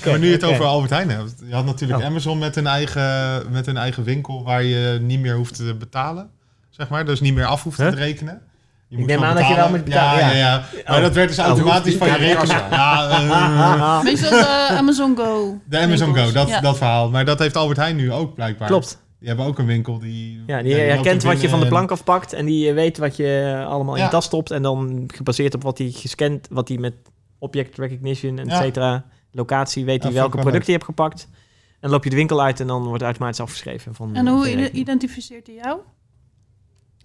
[0.04, 1.34] Maar nu je het over Albert Heijn hebt.
[1.48, 2.06] Je had natuurlijk Oh.
[2.06, 6.30] Amazon met een, eigen, met een eigen winkel waar je niet meer hoeft te betalen.
[6.70, 7.04] Zeg maar.
[7.04, 7.88] Dus niet meer af hoeft Huh?
[7.88, 8.42] te rekenen.
[8.88, 10.36] Je Ik neem aan dat je wel moet betalen, Ja, ja.
[10.36, 10.64] ja, ja.
[10.86, 11.02] Maar Oh.
[11.02, 12.58] dat werd dus Oh, automatisch van je niet rekening.
[12.70, 15.60] Ja, eh, Meestal de Amazon Go.
[15.68, 16.60] de Amazon Go, dat, Ja.
[16.60, 17.10] dat verhaal.
[17.10, 18.68] Maar dat heeft Albert Heijn nu ook blijkbaar.
[18.68, 18.98] Klopt.
[19.20, 20.42] Die hebben ook een winkel die...
[20.46, 23.16] Ja, die herkent er wat je van de plank afpakt en die eh, weet wat
[23.16, 24.06] je eh, allemaal in Ja.
[24.06, 24.50] je tas stopt.
[24.50, 26.94] En dan gebaseerd op wat hij gescand, wat hij met
[27.38, 28.60] object recognition, et Ja.
[28.60, 31.28] cetera, locatie, weet Ja, hij welke producten je hebt gepakt.
[31.32, 33.94] En dan loop je de winkel uit en dan wordt automatisch afgeschreven.
[33.94, 35.78] Van, En hoe de identificeert hij jou?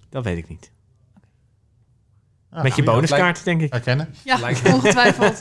[0.09, 0.71] Dat weet ik niet.
[2.51, 3.71] Ja, met je bonuskaart, denk ik.
[3.71, 4.13] herkennen.
[4.23, 5.37] Ja, Lijkt- ongetwijfeld.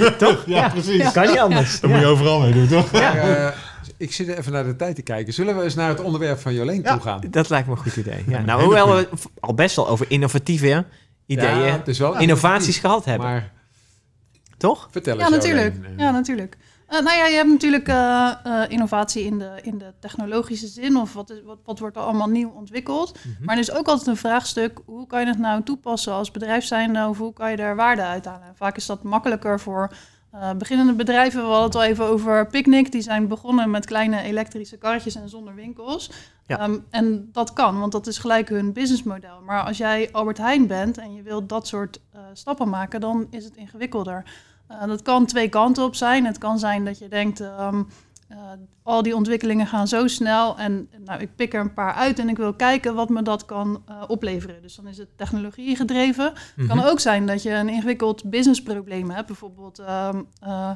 [0.00, 0.10] Ja.
[0.16, 0.46] Toch?
[0.46, 1.12] Ja, precies.
[1.12, 1.80] Kan niet anders.
[1.80, 2.92] Dat moet je overal mee doen, toch?
[2.92, 3.56] Maar, eh,
[3.96, 5.32] ik zit even naar de tijd te kijken.
[5.32, 6.92] Zullen we eens naar het onderwerp van Joleen Ja.
[6.92, 7.20] toe gaan?
[7.30, 8.24] Dat lijkt me een goed idee.
[8.26, 9.08] Ja, nou, hele hoewel we
[9.40, 10.84] al best wel over innovatieve
[11.26, 13.26] ideeën, is wel innovaties gehad hebben.
[13.26, 13.52] Maar
[14.56, 14.88] toch?
[14.90, 15.74] vertel eens, Ja, natuurlijk.
[15.96, 16.56] Ja, natuurlijk.
[16.88, 20.96] Eh, nou ja, je hebt natuurlijk eh, eh, innovatie in de, in de technologische zin.
[20.96, 23.12] Of wat, is, wat, wat wordt er allemaal nieuw ontwikkeld.
[23.14, 23.44] Mhm.
[23.44, 24.80] Maar er is ook altijd een vraagstuk.
[24.84, 27.06] Hoe kan je het nou toepassen als bedrijf zijnde?
[27.08, 28.46] Of hoe kan je daar waarde uithalen?
[28.46, 29.92] En vaak is dat makkelijker voor
[30.30, 31.40] eh, beginnende bedrijven.
[31.40, 32.92] We hadden het al even over Picnic.
[32.92, 36.10] Die zijn begonnen met kleine elektrische karretjes en zonder winkels.
[36.46, 36.58] Ja.
[36.58, 39.40] Ehm, en dat kan, want dat is gelijk hun businessmodel.
[39.46, 43.26] Maar als jij Albert Heijn bent en je wilt dat soort eh, stappen maken, dan
[43.30, 44.24] is het ingewikkelder.
[44.66, 46.26] Eh, dat kan twee kanten op zijn.
[46.26, 47.82] Het kan zijn dat je denkt, ehm,
[48.28, 48.38] eh,
[48.82, 52.28] al die ontwikkelingen gaan zo snel en nou, ik pik er een paar uit en
[52.28, 54.62] ik wil kijken wat me dat kan eh, opleveren.
[54.62, 56.32] Dus dan is het technologie gedreven.
[56.56, 56.86] Het kan Mhm.
[56.86, 59.26] ook zijn dat je een ingewikkeld businessprobleem hebt.
[59.26, 60.70] Bijvoorbeeld, ehm, eh,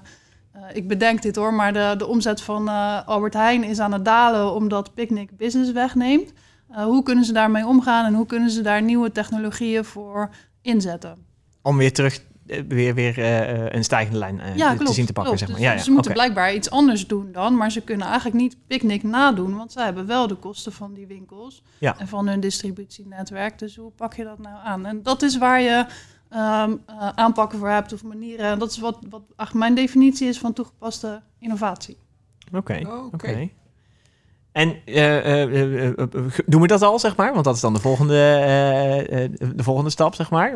[0.73, 2.69] ik bedenk dit hoor, maar de, de omzet van
[3.07, 6.33] Albert Heijn is aan het dalen omdat Picnic business wegneemt.
[6.69, 10.31] Hoe kunnen ze daarmee omgaan en hoe kunnen ze daar nieuwe technologieën voor
[10.63, 11.27] inzetten?
[11.63, 12.21] Om weer terug,
[12.69, 15.57] weer, weer eh, eh, een stijgende lijn eh, Ja, te zien te pakken, zeg maar.
[15.57, 18.57] Dus Ja, ja, Ze moeten blijkbaar iets anders doen dan, maar ze kunnen eigenlijk niet
[18.67, 21.99] Picnic nadoen, want zij hebben wel de kosten van die winkels Ja.
[21.99, 23.59] en van hun distributienetwerk.
[23.59, 24.87] Dus hoe pak je dat nou aan?
[24.87, 25.87] En dat is waar je
[26.29, 28.47] ehm, eh, aanpakken voor hebt of manieren.
[28.47, 31.97] En dat is wat, wat mijn definitie is van toegepaste innovatie.
[32.55, 33.09] Oké, Oké.
[33.13, 33.49] oké.
[34.53, 35.91] En eh,
[36.47, 37.33] doen we dat al, zeg maar?
[37.33, 38.15] Want dat is dan de volgende,
[39.55, 40.53] de volgende stap, zeg maar.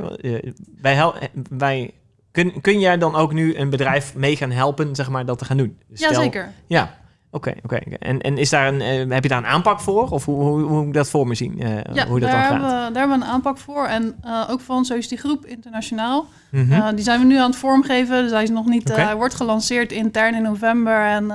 [0.81, 1.13] Wij
[1.51, 1.95] wij,
[2.31, 5.45] kun, kun jij dan ook nu een bedrijf mee gaan helpen, zeg maar, dat te
[5.45, 5.79] gaan doen?
[5.93, 6.53] Stel- Jazeker.
[6.67, 6.99] Ja,
[7.37, 7.77] oké, oké.
[7.77, 10.09] En, en is daar een, eh, heb je daar een aanpak voor?
[10.11, 11.61] Of hoe, hoe, hoe moet ik dat voor me zien?
[11.61, 12.87] eh, Ja, hoe dat daar, dan hebben gaat?
[12.87, 13.87] we, daar hebben we een aanpak voor.
[13.87, 16.27] En eh, ook van zo is die groep internationaal.
[16.51, 16.95] Mhm.
[16.95, 18.23] Die zijn we nu aan het vormgeven.
[18.23, 18.97] Dus hij is nog niet.
[18.97, 21.27] hij wordt gelanceerd intern in november en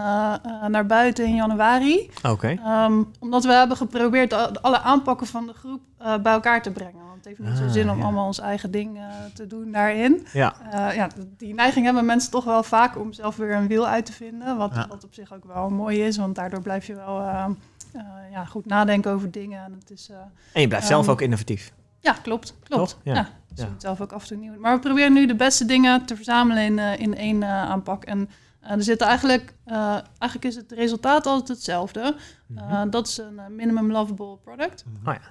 [0.71, 2.09] naar buiten in januari.
[2.29, 2.57] Oké.
[2.65, 5.81] Ehm, omdat we hebben geprobeerd alle aanpakken van de groep
[6.21, 6.99] bij elkaar te brengen.
[7.25, 8.03] Het heeft niet zo Ah, zin om ja.
[8.03, 9.03] allemaal ons eigen ding eh,
[9.33, 10.27] te doen daarin.
[10.33, 11.07] Ja, Eh, ja,
[11.37, 14.57] die neiging hebben mensen toch wel vaak om zelf weer een wiel uit te vinden.
[14.57, 14.87] Wat, Ja.
[14.87, 17.45] wat op zich ook wel mooi is, want daardoor blijf je wel eh,
[18.31, 19.63] ja, goed nadenken over dingen.
[19.63, 20.09] En het is,
[20.53, 21.73] en je blijft zelf Ehm, ook innovatief.
[21.99, 22.55] ja, klopt.
[22.63, 22.89] klopt.
[22.91, 22.99] Toch?
[23.03, 23.13] Ja.
[23.13, 23.27] Ja.
[23.53, 23.69] Dus Ja.
[23.77, 24.59] zelf ook af en toe nieuw.
[24.59, 28.03] Maar we proberen nu de beste dingen te verzamelen in, in één aanpak.
[28.03, 28.29] En
[28.61, 32.15] er zitten eigenlijk, eigenlijk is het resultaat altijd hetzelfde.
[32.47, 32.89] Mhm.
[32.89, 34.83] Dat is een minimum lovable product.
[35.05, 35.21] Oh ja.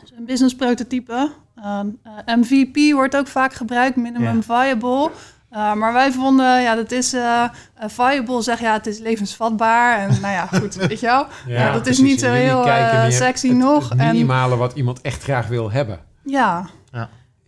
[0.00, 1.30] Dus een business prototype.
[1.54, 1.80] Eh,
[2.26, 5.10] eh, MVP wordt ook vaak gebruikt, minimum viable.
[5.50, 7.42] Eh, maar wij vonden, ja, dat is eh,
[7.74, 9.98] eh, viable, zeg ja, het is levensvatbaar.
[9.98, 11.26] En nou ja, goed, weet je wel.
[11.46, 13.88] Ja, dat is niet zo heel, eh, sexy het, nog.
[13.88, 16.00] Het En- minimale wat iemand echt graag wil hebben.
[16.24, 16.68] Ja,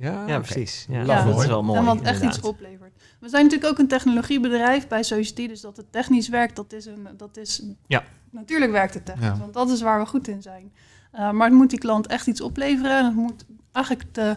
[0.00, 0.86] Ja, Ja, precies.
[0.88, 1.24] Ja, Ja.
[1.24, 1.78] dat is wel mooi.
[1.78, 2.36] en wat echt inderdaad.
[2.36, 2.92] iets oplevert.
[3.20, 6.86] We zijn natuurlijk ook een technologiebedrijf bij Society, dus dat het technisch werkt, dat is
[6.86, 8.02] een, dat is, Ja.
[8.30, 9.36] natuurlijk werkt het technisch, Ja.
[9.38, 10.72] want dat is waar we goed in zijn.
[11.18, 14.36] Uh, maar het moet die klant echt iets opleveren en het moet eigenlijk de,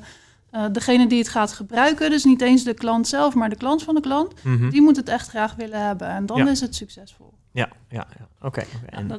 [0.52, 3.84] uh, degene die het gaat gebruiken, dus niet eens de klant zelf, maar de klant
[3.84, 4.70] van de klant, Mhm.
[4.70, 6.48] die moet het echt graag willen hebben en dan Ja.
[6.48, 7.34] is het succesvol.
[7.54, 8.48] Ja, ja, ja.
[8.48, 8.64] Oké.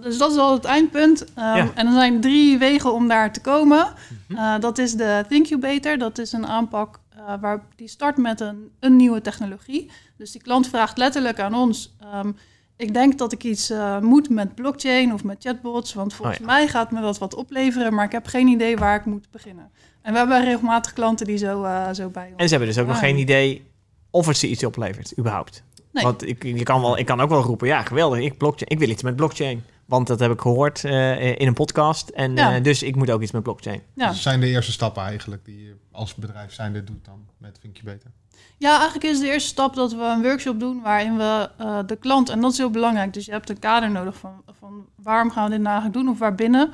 [0.02, 1.20] dus dat is al het eindpunt.
[1.20, 1.70] Um, Ja.
[1.74, 3.86] En er zijn drie wegen om daar te komen.
[4.28, 5.98] Uh, dat is de Thinkubator.
[5.98, 9.90] Dat is een aanpak uh, waar die start met een, een nieuwe technologie.
[10.16, 11.94] Dus die klant vraagt letterlijk aan ons:
[12.24, 12.36] um,
[12.76, 16.46] ik denk dat ik iets eh, moet met blockchain of met chatbots, want volgens Oh
[16.46, 19.70] mij gaat me dat wat opleveren, maar ik heb geen idee waar ik moet beginnen.
[20.02, 22.36] En we hebben regelmatig klanten die zo, eh, zo bij ons.
[22.36, 23.70] En ze hebben dus ook nog geen idee
[24.10, 25.62] of het ze iets oplevert, überhaupt.
[25.92, 26.04] Nee.
[26.04, 28.78] Want ik, je kan wel, ik kan ook wel roepen, ja, geweldig, ik, blockchain, ik
[28.78, 29.64] wil iets met blockchain.
[29.86, 32.08] Want dat heb ik gehoord eh, in een podcast.
[32.08, 32.54] En Ja.
[32.54, 33.82] eh, dus ik moet ook iets met blockchain.
[33.94, 34.06] Ja.
[34.06, 37.76] Dat zijn de eerste stappen eigenlijk die je als bedrijf zijnde doet dan met Vind
[37.76, 38.10] je beter.
[38.58, 41.96] Ja, eigenlijk is de eerste stap dat we een workshop doen waarin we eh, de
[41.96, 45.30] klant, en dat is heel belangrijk, dus je hebt een kader nodig van, van waarom
[45.30, 46.70] gaan we dit nou eigenlijk doen of waarbinnen.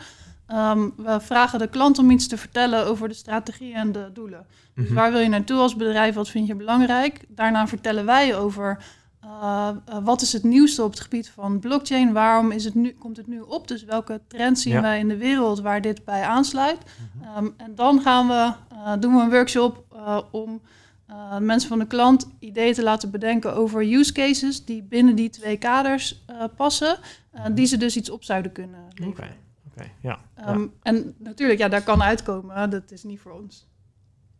[0.46, 4.46] Ehm, we vragen de klant om iets te vertellen over de strategie en de doelen.
[4.74, 4.94] Dus Mhm.
[4.94, 7.24] waar wil je naartoe als bedrijf, wat vind je belangrijk?
[7.28, 8.78] Daarna vertellen wij over
[9.20, 12.96] eh, eh, wat is het nieuwste op het gebied van blockchain, waarom is het nu,
[12.98, 14.80] komt het nu op, dus welke trends zien Ja.
[14.80, 16.78] wij in de wereld waar dit bij aansluit.
[17.22, 18.52] Ehm, en dan gaan we,
[19.00, 19.84] doen we een workshop
[20.30, 20.60] om
[21.08, 25.30] eh, mensen van de klant ideeën te laten bedenken over use cases die binnen die
[25.30, 26.98] twee kaders eh, passen,
[27.30, 29.36] eh, die ze dus iets op zouden kunnen Oké, leveren.
[29.70, 30.18] oké, ja.
[30.34, 33.66] Ehm, En natuurlijk, ja, daar kan uitkomen, dat is niet voor ons.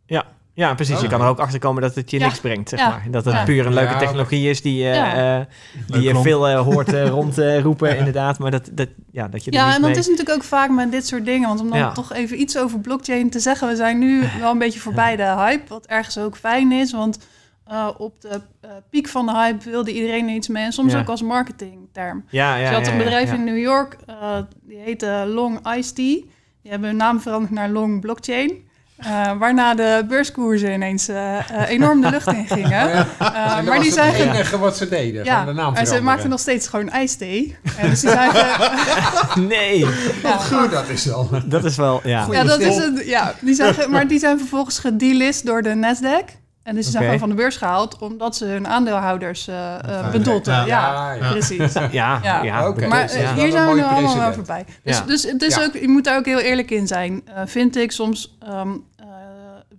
[0.05, 0.25] Ja,
[0.75, 0.95] precies.
[0.95, 1.31] Oh, je kan er ja.
[1.31, 2.25] ook achter komen dat het je Ja.
[2.25, 2.89] niks brengt, zeg Ja.
[2.89, 3.03] maar.
[3.11, 3.43] Dat het Ja.
[3.43, 5.39] puur een leuke Ja, technologie is die, eh, Ja.
[5.39, 5.45] eh,
[5.87, 8.39] die je veel eh, hoort eh, rondroepen, inderdaad.
[8.39, 9.99] Maar dat, dat, ja, dat je er Ja, niet en dat mee...
[9.99, 11.47] is natuurlijk ook vaak met dit soort dingen.
[11.47, 11.91] Want om dan Ja.
[11.91, 13.67] toch even iets over blockchain te zeggen.
[13.67, 15.63] We zijn nu wel een beetje voorbij de hype.
[15.67, 16.91] Wat ergens ook fijn is.
[16.91, 17.19] Want
[17.65, 20.63] eh, op de eh, piek van de hype wilde iedereen er iets mee.
[20.63, 20.99] En soms Ja.
[20.99, 22.25] ook als marketingterm.
[22.29, 23.35] Ja, ja, Dus je had ja, een ja, bedrijf ja.
[23.35, 23.97] in New York.
[24.05, 26.21] eh, die heette Long Ice Tea.
[26.61, 28.67] Die hebben hun naam veranderd naar Long Blockchain.
[28.99, 32.89] Eh, waarna de beurskoersen ineens eh, eh, enorm de lucht in gingen.
[33.19, 34.13] Maar die het zijn...
[34.13, 35.23] enige wat ze deden.
[35.23, 37.57] Ja, van de naam en ze maakten nog steeds gewoon ijsthee.
[37.77, 38.31] En dus die zijn...
[38.31, 39.79] ge- Nee,
[40.23, 40.31] ja.
[40.37, 41.43] Goed, dat is dan.
[41.45, 42.01] dat is wel...
[42.03, 42.23] Ja.
[42.23, 42.69] Goeie Ja, dat stil.
[42.69, 43.05] is het.
[43.05, 46.37] Ja, die zijn ge- maar die zijn vervolgens gedelist door de Nasdaq.
[46.63, 50.53] En dus zijn gewoon van de beurs gehaald omdat ze hun aandeelhouders eh eh, bedotten.
[50.53, 51.11] Ja, Ja.
[51.13, 51.29] ja.
[51.31, 51.73] precies.
[51.73, 52.73] Ja, ja, Ja.
[52.87, 54.65] Maar eh, hier zijn we nu allemaal wel voorbij.
[54.83, 55.03] Dus, Ja.
[55.05, 55.63] dus het is Ja.
[55.63, 57.27] ook, je moet daar ook heel eerlijk in zijn.
[57.27, 58.37] Eh, vind ik soms.
[58.39, 59.05] ehm, eh,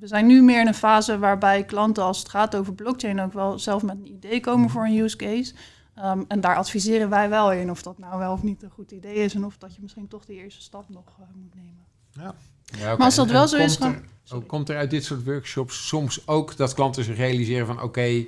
[0.01, 3.33] we zijn nu meer in een fase waarbij klanten, als het gaat over blockchain, ook
[3.33, 5.55] wel zelf met een idee komen voor een use case.
[5.95, 8.91] Ehm, en daar adviseren wij wel in of dat nou wel of niet een goed
[8.91, 9.35] idee is.
[9.35, 11.05] En of dat je misschien toch die eerste stap nog
[11.35, 11.85] moet nemen.
[12.13, 12.35] Ja,
[12.79, 15.05] Maar als dat En- wel en zo is, dan- er- ook komt er uit dit
[15.05, 17.83] soort workshops soms ook dat klanten zich realiseren van...
[17.83, 18.25] oké,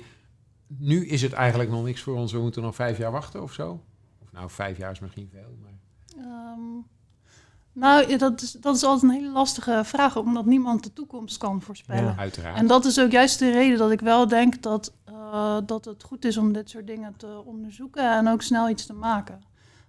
[0.67, 2.31] nu is het eigenlijk nog niks voor ons.
[2.31, 3.83] We moeten nog vijf jaar wachten of zo?
[4.21, 5.71] Of nou, vijf jaar is misschien veel, maar...
[6.17, 6.59] Ehm,
[7.73, 11.61] nou, dat, is, dat is altijd een hele lastige vraag, omdat niemand de toekomst kan
[11.61, 12.03] voorspellen.
[12.03, 12.15] Ja.
[12.17, 12.57] Uiteraard.
[12.57, 16.03] En dat is ook juist de reden dat ik wel denk dat, eh, dat het
[16.03, 19.41] goed is om dit soort dingen te onderzoeken en ook snel iets te maken.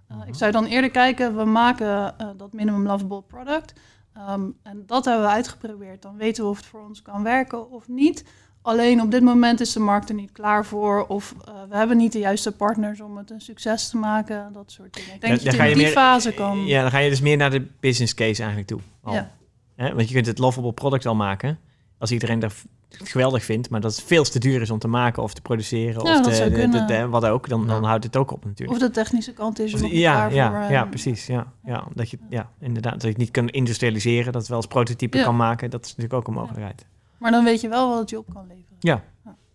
[0.08, 3.72] Eh, Ik zou dan eerder kijken, we maken eh, dat minimum lovable product.
[4.14, 6.02] Ehm, en dat hebben we uitgeprobeerd.
[6.02, 8.24] Dan weten we of het voor ons kan werken of niet.
[8.62, 11.06] Alleen op dit moment is de markt er niet klaar voor.
[11.06, 14.52] Of eh, we hebben niet de juiste partners om het een succes te maken.
[14.52, 15.14] Dat soort dingen.
[15.14, 16.66] Ik denk Ja, dat je dan het ga in je die meer- fase kan.
[16.66, 18.80] Ja, dan ga je dus meer naar de business case eigenlijk toe.
[19.02, 19.12] al.
[19.14, 19.30] Ja.
[19.76, 21.58] Want je kunt het lovable product al maken.
[21.98, 22.66] Als iedereen dat f-
[23.04, 26.04] geweldig vindt, maar dat het veel te duur is om te maken of te produceren.
[26.04, 26.86] Ja, of de, de- de- kunnen.
[26.86, 27.88] de- wat ook, dan, dan Ja.
[27.88, 28.78] houdt het ook op natuurlijk.
[28.82, 30.60] Of de technische kant is er Of- nog niet ja, klaar ja, voor.
[30.60, 31.26] eh, ja, precies.
[31.26, 32.92] Ja, ja, dat je, ja, inderdaad.
[32.92, 35.24] Dat je het niet kan industrialiseren, dat het wel als prototype Ja.
[35.24, 35.70] kan maken.
[35.70, 36.86] Dat is natuurlijk ook een mogelijkheid.
[37.18, 39.02] Maar dan weet je wel wat het je op kan leveren.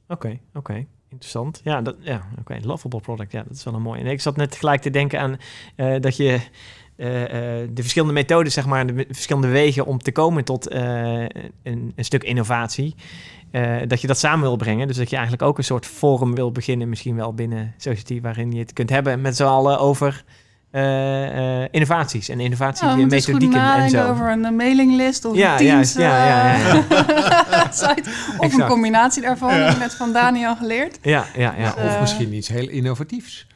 [0.08, 0.86] Oké, oké.
[1.10, 1.62] Interessant.
[1.64, 2.58] Ja, dat, ja oké.
[2.62, 3.32] Lovable product.
[3.32, 4.00] Ja, dat is wel een mooi.
[4.02, 5.38] En ik zat net gelijk te denken aan
[5.76, 6.40] eh, dat je
[7.00, 7.24] eh,
[7.62, 10.82] eh, de verschillende methoden, zeg maar, de verschillende wegen om te komen tot eh,
[11.64, 12.96] een, een stuk innovatie.
[13.52, 14.88] eh, dat je dat samen wil brengen.
[14.88, 18.52] Dus dat je eigenlijk ook een soort forum wil beginnen, misschien wel binnen Society, waarin
[18.52, 20.24] je het kunt hebben met z'n allen over
[20.72, 24.10] eh, eh, innovaties en Ja, innovatiemethodieken en nadenken zo.
[24.12, 26.74] over een mailinglist of Ja, een Teams ja, ja, ja,
[27.72, 28.10] site.
[28.38, 28.54] Of Exact.
[28.62, 30.98] een combinatie daarvan, heb ik net van Daniel geleerd.
[31.02, 31.74] Ja, ja, ja.
[31.86, 33.48] of misschien iets heel innovatiefs.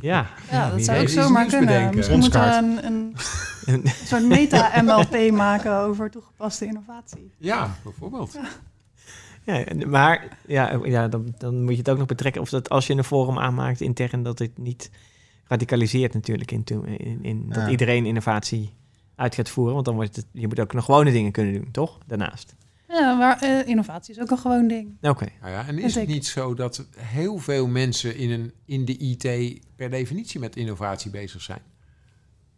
[0.00, 0.26] Ja.
[0.50, 1.66] Ja, dat zou ook zomaar kunnen.
[1.66, 1.96] bedenken.
[1.96, 3.14] Misschien moeten we een,
[3.66, 7.32] een soort meta-MLP maken over toegepaste innovatie.
[7.38, 8.38] Ja, bijvoorbeeld.
[9.44, 12.86] Ja, maar ja, ja dan, dan moet je het ook nog betrekken of dat als
[12.86, 14.90] je een forum aanmaakt intern, dat het niet
[15.46, 17.68] radicaliseert natuurlijk in, in, in dat Ja.
[17.68, 18.74] iedereen innovatie
[19.14, 19.74] uit gaat voeren.
[19.74, 21.98] Want dan wordt het, je moet ook nog gewone dingen kunnen doen, toch?
[22.06, 22.54] Daarnaast.
[22.92, 24.96] Ja, maar eh, innovatie is ook een gewoon ding.
[25.00, 25.28] Oké.
[25.40, 28.96] Nou ja, en is het niet zo dat heel veel mensen in, een, in de
[28.96, 31.62] IT per definitie met innovatie bezig zijn?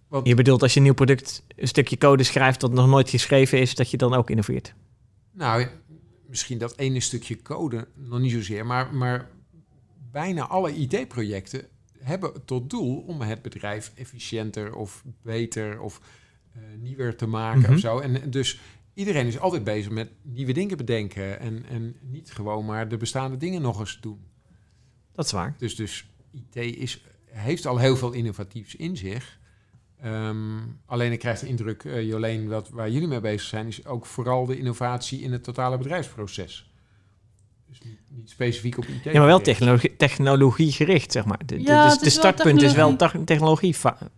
[0.08, 3.10] Want Je bedoelt als je een nieuw product, een stukje code schrijft dat nog nooit
[3.10, 4.74] geschreven is, dat je dan ook innoveert.
[5.32, 5.66] Nou,
[6.26, 9.28] misschien dat ene stukje code nog niet zozeer, maar, maar
[10.10, 11.64] bijna alle IT-projecten
[11.98, 16.00] hebben tot doel om het bedrijf efficiënter of beter of
[16.54, 17.72] eh, nieuwer te maken Mhm.
[17.72, 17.98] of zo.
[17.98, 18.60] En dus
[18.94, 23.36] iedereen is altijd bezig met nieuwe dingen bedenken en, en niet gewoon maar de bestaande
[23.36, 24.20] dingen nog eens doen.
[25.12, 25.54] Dat is waar.
[25.58, 29.38] Dus, dus IT is heeft al heel veel innovatiefs in zich.
[30.00, 33.84] Ehm, alleen ik krijg de indruk, eh, Joleen, wat, waar jullie mee bezig zijn, is
[33.86, 36.70] ook vooral de innovatie in het totale bedrijfsproces.
[37.68, 39.04] Dus niet, niet specifiek op IT.
[39.04, 41.38] Ja, maar wel technologie, technologie gericht, zeg maar.
[41.38, 43.74] De, de- Ja, dus het de is wel startpunt is wel technologie.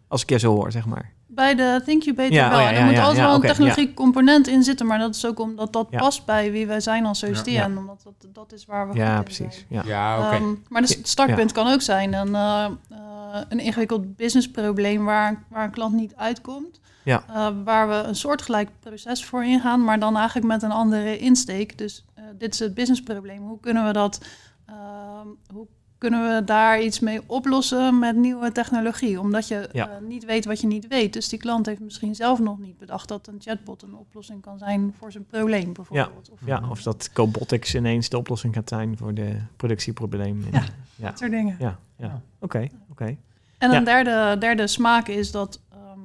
[0.09, 1.13] als ik je zo hoor, zeg maar.
[1.35, 2.59] Bij de Thinkubator Ja, wel.
[2.59, 4.87] oh ja, En ja, er moet ja, altijd ja, wel een technologie component in zitten,
[4.87, 5.99] maar dat is ook omdat dat Ja.
[5.99, 7.63] past bij wie wij zijn als Ja.
[7.63, 9.55] en omdat dat, dat is waar we Ja, goed in precies.
[9.55, 9.67] zijn.
[9.69, 9.83] Ja.
[9.87, 10.35] Ja, oké.
[10.37, 15.45] Ehm, maar de s- startpunt kan ook zijn een, eh, eh, een ingewikkeld businessprobleem waar,
[15.49, 16.81] waar een klant niet uitkomt.
[17.05, 17.25] Ja.
[17.29, 21.79] Eh, waar we een soortgelijk proces voor ingaan, maar dan eigenlijk met een andere insteek.
[21.79, 23.43] Dus eh, dit is het businessprobleem.
[23.47, 24.21] Hoe kunnen we dat,
[24.67, 25.67] ehm, hoe
[26.05, 29.21] kunnen we daar iets mee oplossen met nieuwe technologie?
[29.21, 29.89] Omdat je Ja.
[29.89, 31.13] eh, niet weet wat je niet weet.
[31.13, 34.59] Dus die klant heeft misschien zelf nog niet bedacht dat een chatbot een oplossing kan
[34.59, 36.31] zijn voor zijn probleem bijvoorbeeld.
[36.31, 40.45] Of ja, of dat Cobotics ineens de oplossing gaat zijn voor de productieprobleem.
[40.53, 40.63] Ja.
[40.97, 41.09] ja.
[41.09, 41.57] dat soort dingen.
[41.59, 42.21] Ja, ja.
[42.39, 43.17] Oké, oké.
[43.59, 43.77] En Ja.
[43.77, 45.99] een derde, derde smaak is dat ehm,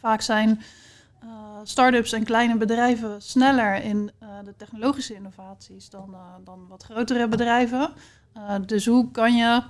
[0.00, 0.64] vaak zijn eh
[1.62, 7.28] start-ups en kleine bedrijven sneller in eh, de technologische innovaties dan, eh, dan wat grotere
[7.28, 7.92] bedrijven.
[8.32, 9.62] Eh, dus hoe kan je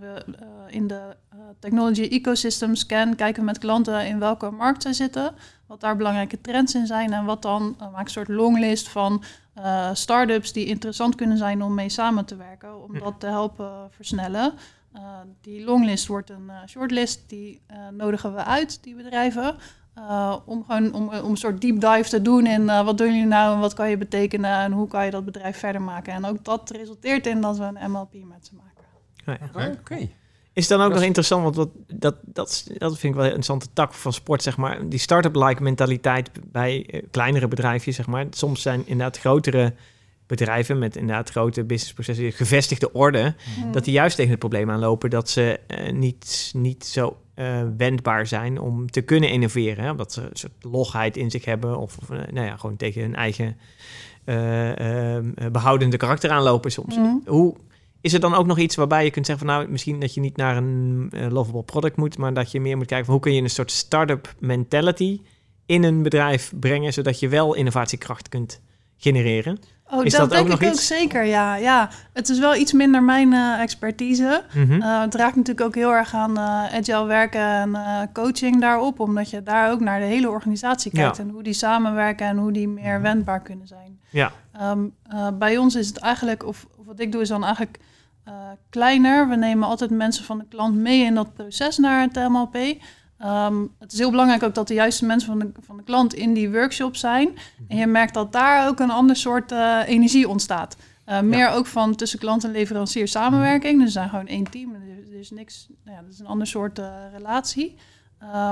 [0.00, 0.24] we,
[0.68, 1.16] in de
[1.58, 5.34] technology ecosystem scan kijken met klanten in welke markt zij zitten,
[5.66, 9.22] wat daar belangrijke trends in zijn en wat dan maak een soort longlist van
[9.54, 13.90] eh start-ups die interessant kunnen zijn om mee samen te werken, om dat te helpen
[13.90, 14.52] versnellen.
[14.96, 15.00] Uh,
[15.40, 19.56] die longlist wordt een shortlist, die nodigen we uit, die bedrijven.
[19.98, 23.06] Uh, om gewoon om, om een soort deep dive te doen in uh, wat doen
[23.06, 26.12] jullie nou en wat kan je betekenen en hoe kan je dat bedrijf verder maken.
[26.12, 28.84] En ook dat resulteert in dat we een MLP met ze maken.
[29.26, 29.70] Oh, ja.
[29.70, 30.08] Oké.
[30.54, 33.28] Is het dan ook Dat nog interessant, want dat, dat, dat, dat vind ik wel
[33.28, 34.88] een interessante tak van sport, zeg maar.
[34.88, 38.26] Die start-up-like mentaliteit bij eh, kleinere bedrijfjes, zeg maar.
[38.30, 39.74] Soms zijn inderdaad grotere
[40.26, 43.72] bedrijven met inderdaad grote businessprocessen, gevestigde orde, Hmm.
[43.72, 48.26] dat die juist tegen het probleem aanlopen dat ze eh, niet, niet zo eh, wendbaar
[48.26, 49.84] zijn om te kunnen innoveren.
[49.84, 49.90] Hè?
[49.90, 53.02] Omdat ze een soort logheid in zich hebben of, of, eh, nou ja, gewoon tegen
[53.02, 53.56] hun eigen
[54.24, 55.18] eh,
[55.52, 56.96] behoudende karakter aanlopen soms.
[56.96, 57.14] Mhm.
[57.26, 57.54] Hoe
[58.00, 60.20] is er dan ook nog iets waarbij je kunt zeggen van nou, misschien dat je
[60.20, 63.34] niet naar een lovable product moet, maar dat je meer moet kijken van hoe kun
[63.34, 65.20] je een soort start-up mentality
[65.66, 68.60] in een bedrijf brengen, zodat je wel innovatiekracht kunt
[68.96, 69.58] genereren.
[69.94, 70.86] Oh, Is dat, dat ook denk nog ik ook iets?
[70.86, 71.54] zeker, ja.
[71.56, 71.88] ja.
[72.12, 74.42] Het is wel iets minder mijn eh, expertise.
[74.54, 74.82] Mhm.
[74.82, 79.30] Eh, het raakt natuurlijk ook heel erg aan eh, agile werken en coaching daarop, omdat
[79.30, 81.22] je daar ook naar de hele organisatie kijkt Ja.
[81.22, 83.02] en hoe die samenwerken en hoe die meer Mhm.
[83.02, 84.00] wendbaar kunnen zijn.
[84.10, 87.44] ja, Ehm, eh, bij ons is het eigenlijk, of, of wat ik doe, is dan
[87.44, 87.78] eigenlijk
[88.70, 89.28] kleiner.
[89.28, 92.56] We nemen altijd mensen van de klant mee in dat proces naar het MLP.
[93.22, 96.14] Ehm, het is heel belangrijk ook dat de juiste mensen van de, van de klant
[96.14, 97.38] in die workshop zijn.
[97.68, 100.76] En je merkt dat daar ook een ander soort eh, energie ontstaat.
[101.04, 103.74] Eh, meer ook van tussen klant en leverancier samenwerking.
[103.74, 104.74] Dus we zijn gewoon één team.
[104.74, 107.76] Er, er is niks, nou ja, dat is een ander soort eh, relatie.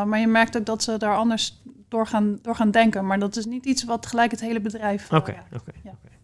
[0.05, 3.07] Maar je merkt ook dat ze daar anders door gaan, door gaan denken.
[3.07, 5.13] Maar dat is niet iets wat gelijk het hele bedrijf.
[5.13, 5.73] oké, oké,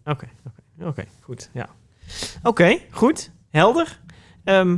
[0.05, 0.27] oké,
[0.79, 1.69] oké, goed, ja.
[2.43, 3.99] Oké, goed, helder.
[4.43, 4.77] Ehm,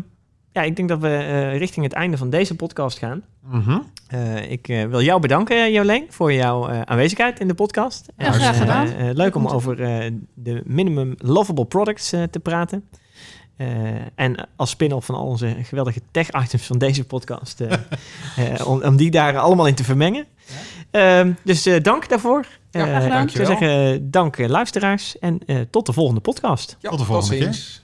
[0.60, 3.24] ja, ik denk dat we uh, richting het einde van deze podcast gaan.
[3.49, 3.80] Mhm.
[4.14, 8.07] Uh, ik uh, wil jou bedanken, Joleen, voor jouw uh, aanwezigheid in de podcast.
[8.18, 9.12] Ja, graag gedaan.
[9.14, 9.76] leuk om over
[10.34, 12.84] de minimum lovable products te praten.
[14.16, 17.62] en als spin-off van al onze geweldige tech-items van deze podcast,
[18.66, 20.26] om, om, die daar allemaal in te vermengen.
[20.91, 21.34] Ja.
[21.43, 22.45] dus dank daarvoor.
[22.72, 23.24] Ja, graag gedaan.
[23.24, 25.39] ik zou zeggen, dank luisteraars en
[25.70, 26.78] tot de volgende podcast.
[26.80, 27.53] Ja, tot de volgende keer.
[27.53, 27.78] ziens.